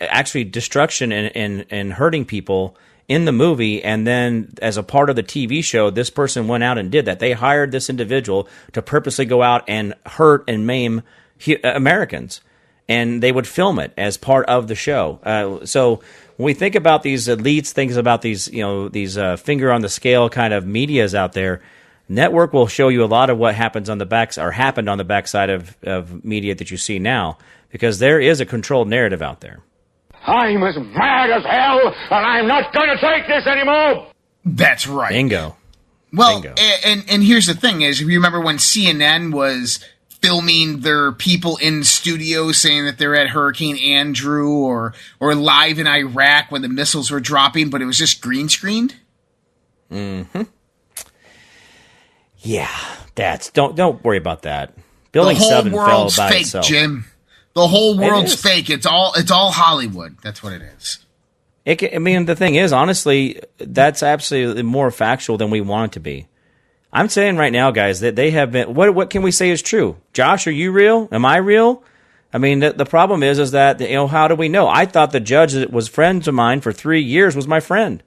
[0.00, 2.76] actually destruction and, and, and hurting people
[3.08, 3.82] in the movie.
[3.82, 7.06] And then, as a part of the TV show, this person went out and did
[7.06, 7.18] that.
[7.18, 11.02] They hired this individual to purposely go out and hurt and maim
[11.46, 12.42] hu- Americans.
[12.88, 15.18] And they would film it as part of the show.
[15.24, 15.96] Uh, so
[16.36, 19.80] when we think about these elites, things about these, you know, these uh, finger on
[19.80, 21.60] the scale kind of medias out there,
[22.08, 24.96] Network will show you a lot of what happens on the backs or happened on
[24.98, 27.36] the backside of, of media that you see now,
[27.70, 29.60] because there is a controlled narrative out there.
[30.26, 34.08] I'm as mad as hell, and I'm not going to take this anymore.
[34.44, 35.10] That's right.
[35.10, 35.56] Bingo.
[36.12, 36.54] Well, Bingo.
[36.58, 39.84] a- and and here's the thing: is you remember when CNN was
[40.22, 45.86] filming their people in studio saying that they're at Hurricane Andrew or or live in
[45.86, 48.96] Iraq when the missiles were dropping, but it was just green screened.
[49.90, 50.42] Mm-hmm.
[52.40, 52.70] Yeah,
[53.14, 54.74] that's don't don't worry about that.
[54.76, 54.82] The
[55.12, 56.66] Building whole seven fell world's by fake, itself.
[56.66, 57.04] Jim.
[57.54, 58.42] The whole world's is.
[58.42, 58.70] fake.
[58.70, 60.16] It's all it's all Hollywood.
[60.22, 60.98] That's what it is.
[61.64, 65.94] It, I mean, the thing is, honestly, that's absolutely more factual than we want it
[65.94, 66.28] to be.
[66.92, 68.74] I'm saying right now, guys, that they have been.
[68.74, 69.96] What what can we say is true?
[70.12, 71.08] Josh, are you real?
[71.12, 71.82] Am I real?
[72.32, 74.68] I mean, the, the problem is, is that you know, how do we know?
[74.68, 78.02] I thought the judge that was friends of mine for three years was my friend,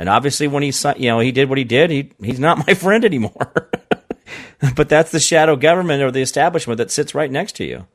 [0.00, 2.72] and obviously, when he you know he did what he did, he he's not my
[2.72, 3.68] friend anymore.
[4.74, 7.86] but that's the shadow government or the establishment that sits right next to you.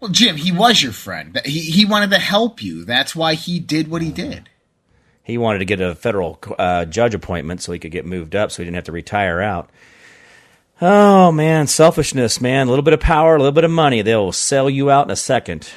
[0.00, 1.40] Well, Jim, he was your friend.
[1.44, 2.84] He he wanted to help you.
[2.84, 4.50] That's why he did what he did.
[5.22, 8.50] He wanted to get a federal uh, judge appointment so he could get moved up
[8.50, 9.70] so he didn't have to retire out.
[10.82, 12.66] Oh, man, selfishness, man.
[12.66, 14.02] A little bit of power, a little bit of money.
[14.02, 15.70] They'll sell you out in a second.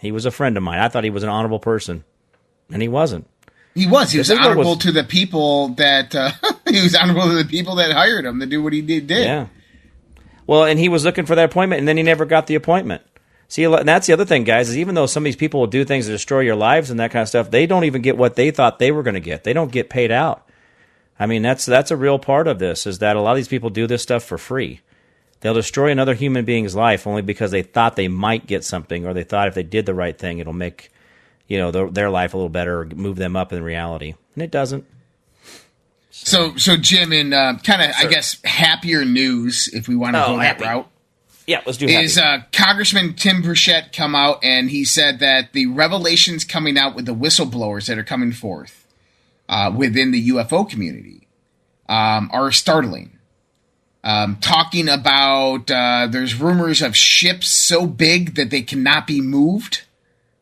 [0.00, 0.78] He was a friend of mine.
[0.78, 2.04] I thought he was an honorable person,
[2.70, 3.26] and he wasn't.
[3.76, 4.10] He was.
[4.10, 6.30] He was honorable was- to the people that uh,
[6.68, 9.06] he was honorable to the people that hired him to do what he did.
[9.06, 9.24] did.
[9.24, 9.46] Yeah.
[10.46, 13.02] Well, and he was looking for that appointment, and then he never got the appointment.
[13.48, 15.66] See, and that's the other thing, guys, is even though some of these people will
[15.66, 18.16] do things to destroy your lives and that kind of stuff, they don't even get
[18.16, 19.44] what they thought they were going to get.
[19.44, 20.48] They don't get paid out.
[21.18, 23.48] I mean, that's that's a real part of this is that a lot of these
[23.48, 24.80] people do this stuff for free.
[25.40, 29.14] They'll destroy another human being's life only because they thought they might get something, or
[29.14, 30.90] they thought if they did the right thing, it'll make
[31.48, 34.42] you know their, their life a little better, or move them up in reality, and
[34.42, 34.84] it doesn't.
[36.10, 40.24] So, so Jim, in uh, kind of, I guess, happier news, if we want to
[40.24, 40.88] Oh, go that route,
[41.46, 45.66] Yeah, let's do is uh, Congressman Tim Burchett come out and he said that the
[45.66, 48.86] revelations coming out with the whistleblowers that are coming forth
[49.48, 51.28] uh, within the UFO community
[51.88, 53.18] um, are startling.
[54.02, 59.82] Um, talking about uh, there's rumors of ships so big that they cannot be moved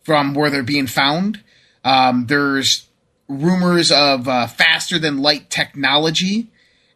[0.05, 1.42] from where they're being found.
[1.82, 2.86] Um, there's
[3.28, 6.50] rumors of uh, faster than light technology.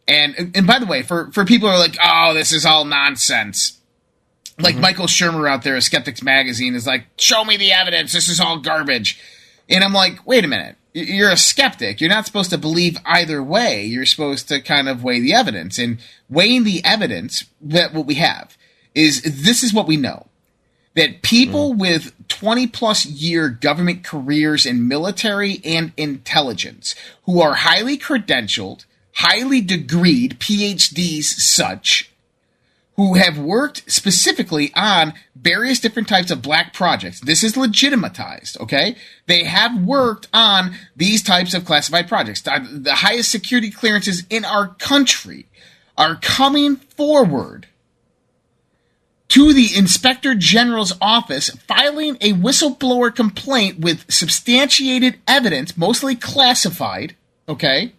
[0.06, 2.84] And and by the way, for, for people who are like, oh, this is all
[2.84, 3.78] nonsense.
[4.60, 8.12] Like Michael Shermer out there at Skeptics Magazine is like, show me the evidence.
[8.12, 9.20] This is all garbage.
[9.68, 10.76] And I'm like, wait a minute.
[10.94, 12.00] You're a skeptic.
[12.00, 13.84] You're not supposed to believe either way.
[13.84, 15.78] You're supposed to kind of weigh the evidence.
[15.78, 15.98] And
[16.28, 18.56] weighing the evidence that what we have
[18.94, 20.26] is this is what we know
[20.98, 27.96] that people with 20 plus year government careers in military and intelligence who are highly
[27.96, 28.84] credentialed,
[29.14, 32.10] highly degreed, PhDs such,
[32.96, 37.20] who have worked specifically on various different types of black projects.
[37.20, 38.96] This is legitimatized, okay?
[39.26, 42.40] They have worked on these types of classified projects.
[42.40, 45.46] The highest security clearances in our country
[45.96, 47.68] are coming forward
[49.38, 57.14] to the inspector general's office filing a whistleblower complaint with substantiated evidence, mostly classified,
[57.48, 57.92] okay?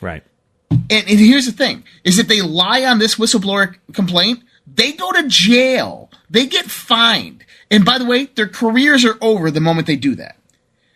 [0.00, 0.22] right.
[0.70, 5.10] And, and here's the thing: is if they lie on this whistleblower complaint, they go
[5.10, 6.08] to jail.
[6.30, 7.44] They get fined.
[7.68, 10.36] And by the way, their careers are over the moment they do that.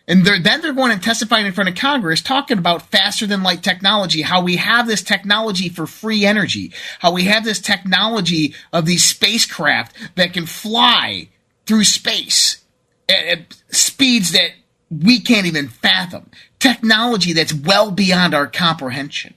[0.07, 3.41] And they're, then they're going and testifying in front of Congress talking about faster than
[3.41, 8.53] light technology, how we have this technology for free energy, how we have this technology
[8.71, 11.29] of these spacecraft that can fly
[11.65, 12.63] through space
[13.09, 13.39] at, at
[13.69, 14.51] speeds that
[14.91, 16.29] we can't even fathom.
[16.59, 19.33] Technology that's well beyond our comprehension.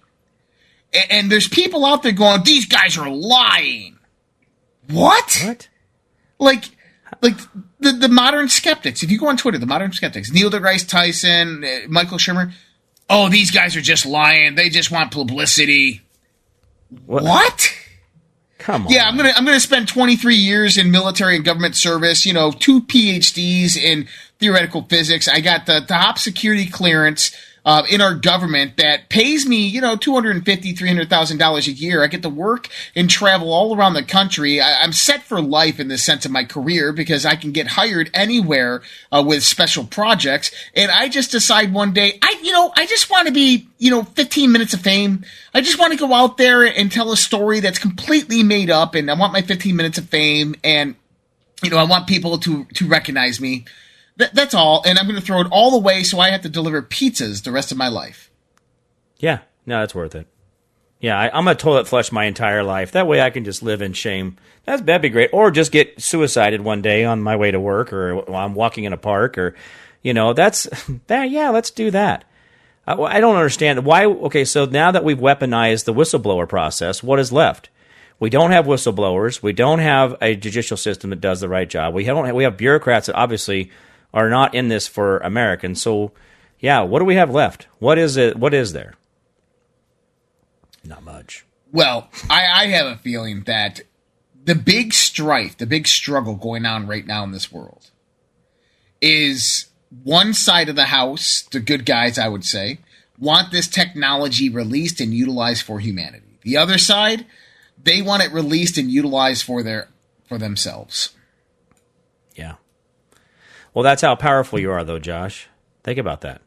[0.92, 3.98] A- And there's people out there going, these guys are lying.
[4.90, 5.40] What?
[5.44, 5.68] What?
[6.38, 6.64] Like,
[7.20, 7.36] like
[7.80, 9.02] the, the modern skeptics.
[9.02, 12.52] If you go on Twitter, the modern skeptics, Neil deGrasse Tyson, uh, Michael Shermer,
[13.08, 14.54] oh, these guys are just lying.
[14.54, 16.02] They just want publicity.
[17.06, 17.22] What?
[17.22, 17.74] What?
[18.58, 18.92] Come on.
[18.92, 22.26] Yeah, I'm gonna I'm gonna spend 23 years in military and government service.
[22.26, 24.08] You know, two PhDs in
[24.38, 25.28] theoretical physics.
[25.28, 27.34] I got the top security clearance
[27.68, 32.02] uh, in our government that pays me, you know, 250, 300 thousand dollars a year.
[32.02, 34.58] I get to work and travel all around the country.
[34.58, 37.66] I, I'm set for life in the sense of my career because I can get
[37.66, 38.80] hired anywhere
[39.12, 40.50] uh, with special projects.
[40.74, 43.90] And I just decide one day, I you know, I just want to be, you
[43.90, 45.26] know, 15 minutes of fame.
[45.52, 48.94] I just want to go out there and tell a story that's completely made up,
[48.94, 50.94] and I want my 15 minutes of fame, and
[51.62, 53.66] you know, I want people to to recognize me.
[54.18, 56.48] That, that's all, and I'm going to throw it all away, so I have to
[56.48, 58.30] deliver pizzas the rest of my life.
[59.18, 60.26] Yeah, no, that's worth it.
[61.00, 62.92] Yeah, I, I'm gonna toilet flush my entire life.
[62.92, 64.36] That way, I can just live in shame.
[64.64, 65.30] That's that'd be great.
[65.32, 68.84] Or just get suicided one day on my way to work, or while I'm walking
[68.84, 69.54] in a park, or
[70.02, 70.68] you know, that's
[71.06, 71.30] that.
[71.30, 72.24] Yeah, let's do that.
[72.86, 74.06] I, I don't understand why.
[74.06, 77.70] Okay, so now that we've weaponized the whistleblower process, what is left?
[78.18, 79.40] We don't have whistleblowers.
[79.40, 81.94] We don't have a judicial system that does the right job.
[81.94, 82.24] We don't.
[82.26, 83.70] Have, we have bureaucrats that obviously
[84.12, 85.80] are not in this for Americans.
[85.82, 86.12] So,
[86.58, 87.66] yeah, what do we have left?
[87.78, 88.36] What is it?
[88.36, 88.94] What is there?
[90.84, 91.44] Not much.
[91.72, 93.82] Well, I, I have a feeling that
[94.44, 97.90] the big strife, the big struggle going on right now in this world
[99.00, 99.66] is
[100.02, 102.78] one side of the house, the good guys, I would say,
[103.18, 106.38] want this technology released and utilized for humanity.
[106.42, 107.26] The other side,
[107.82, 109.88] they want it released and utilized for their
[110.26, 111.10] for themselves.
[113.78, 115.46] Well, that's how powerful you are, though, Josh.
[115.84, 116.42] Think about that.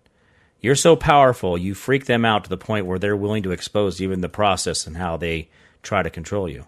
[0.59, 4.01] You're so powerful, you freak them out to the point where they're willing to expose
[4.01, 5.47] even the process and how they
[5.81, 6.65] try to control you.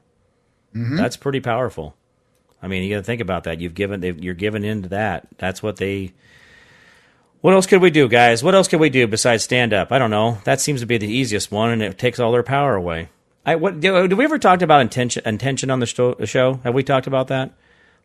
[0.74, 0.96] Mm-hmm.
[0.96, 1.98] That's pretty powerful.
[2.62, 3.60] I mean, you got to think about that.
[3.60, 5.28] You've given, they've, you're given into that.
[5.38, 6.14] That's what they.
[7.42, 8.42] What else could we do, guys?
[8.42, 9.92] What else could we do besides stand up?
[9.92, 10.38] I don't know.
[10.46, 13.10] That seems to be the easiest one, and it takes all their power away.
[13.46, 15.86] I what do, do we ever talked about intention intention on the
[16.26, 16.62] show?
[16.64, 17.52] Have we talked about that?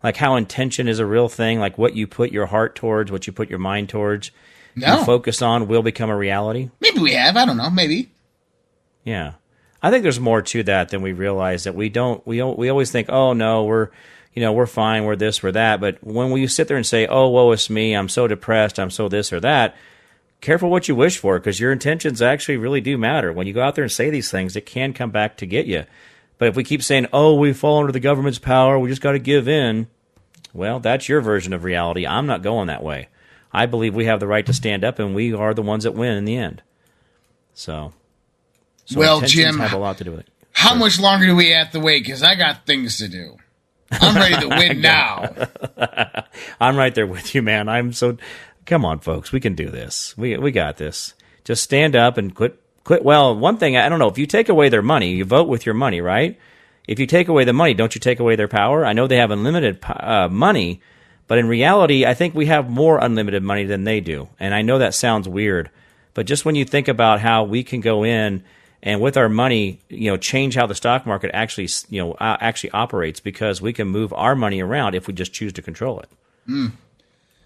[0.03, 3.27] Like how intention is a real thing, like what you put your heart towards, what
[3.27, 4.31] you put your mind towards,
[4.77, 4.99] No.
[5.01, 6.71] you focus on will become a reality.
[6.81, 7.37] Maybe we have.
[7.37, 7.71] I don't know.
[7.71, 8.11] Maybe.
[9.05, 9.33] Yeah,
[9.83, 11.65] I think there's more to that than we realize.
[11.65, 13.89] That we don't we don't, we always think, oh no, we're
[14.35, 15.81] you know we're fine, we're this, we're that.
[15.81, 18.91] But when we sit there and say, oh woe is me, I'm so depressed, I'm
[18.91, 19.77] so this or that.
[20.41, 23.33] Careful what you wish for, because your intentions actually really do matter.
[23.33, 25.67] When you go out there and say these things, it can come back to get
[25.67, 25.85] you.
[26.39, 29.13] But if we keep saying, "Oh, we fall under the government's power, we just got
[29.13, 29.89] to give in,"
[30.55, 32.07] well, that's your version of reality.
[32.07, 33.09] I'm not going that way.
[33.53, 35.93] I believe we have the right to stand up, and we are the ones that
[35.93, 36.63] win in the end.
[37.55, 37.93] So,
[38.85, 40.29] so Well, Jim, have a lot to do with it.
[40.53, 42.05] How much longer do we have to wait?
[42.05, 43.37] Because I got things to do.
[43.91, 45.35] I'm ready to win now.
[46.61, 47.69] I'm right there with you, man.
[47.69, 48.17] I'm so.
[48.67, 49.33] Come on, folks.
[49.33, 50.17] We can do this.
[50.19, 51.15] We we got this.
[51.45, 52.61] Just stand up and quit.
[52.85, 53.05] Quit.
[53.05, 54.09] Well, one thing I don't know.
[54.09, 56.39] If you take away their money, you vote with your money, right?
[56.87, 58.85] If you take away the money, don't you take away their power?
[58.85, 60.81] I know they have unlimited uh, money,
[61.27, 64.31] but in reality, I think we have more unlimited money than they do.
[64.41, 65.71] And I know that sounds weird,
[66.15, 68.43] but just when you think about how we can go in
[68.83, 72.39] and with our money, you know, change how the stock market actually, you know, uh,
[72.41, 76.01] actually operates because we can move our money around if we just choose to control
[76.01, 76.09] it.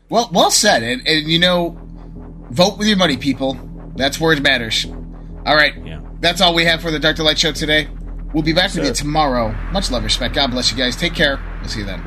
[0.09, 0.85] Well, well said.
[0.85, 1.77] And, and you know,
[2.51, 3.59] vote with your money, people.
[3.97, 4.87] That's where it matters.
[5.45, 5.75] All right.
[5.85, 6.01] Yeah.
[6.21, 7.89] That's all we have for the Dark To Light Show today.
[8.33, 9.53] We'll be back with you tomorrow.
[9.73, 10.35] Much love, respect.
[10.35, 10.97] God bless you guys.
[10.97, 11.41] Take care.
[11.61, 12.01] We'll see you then.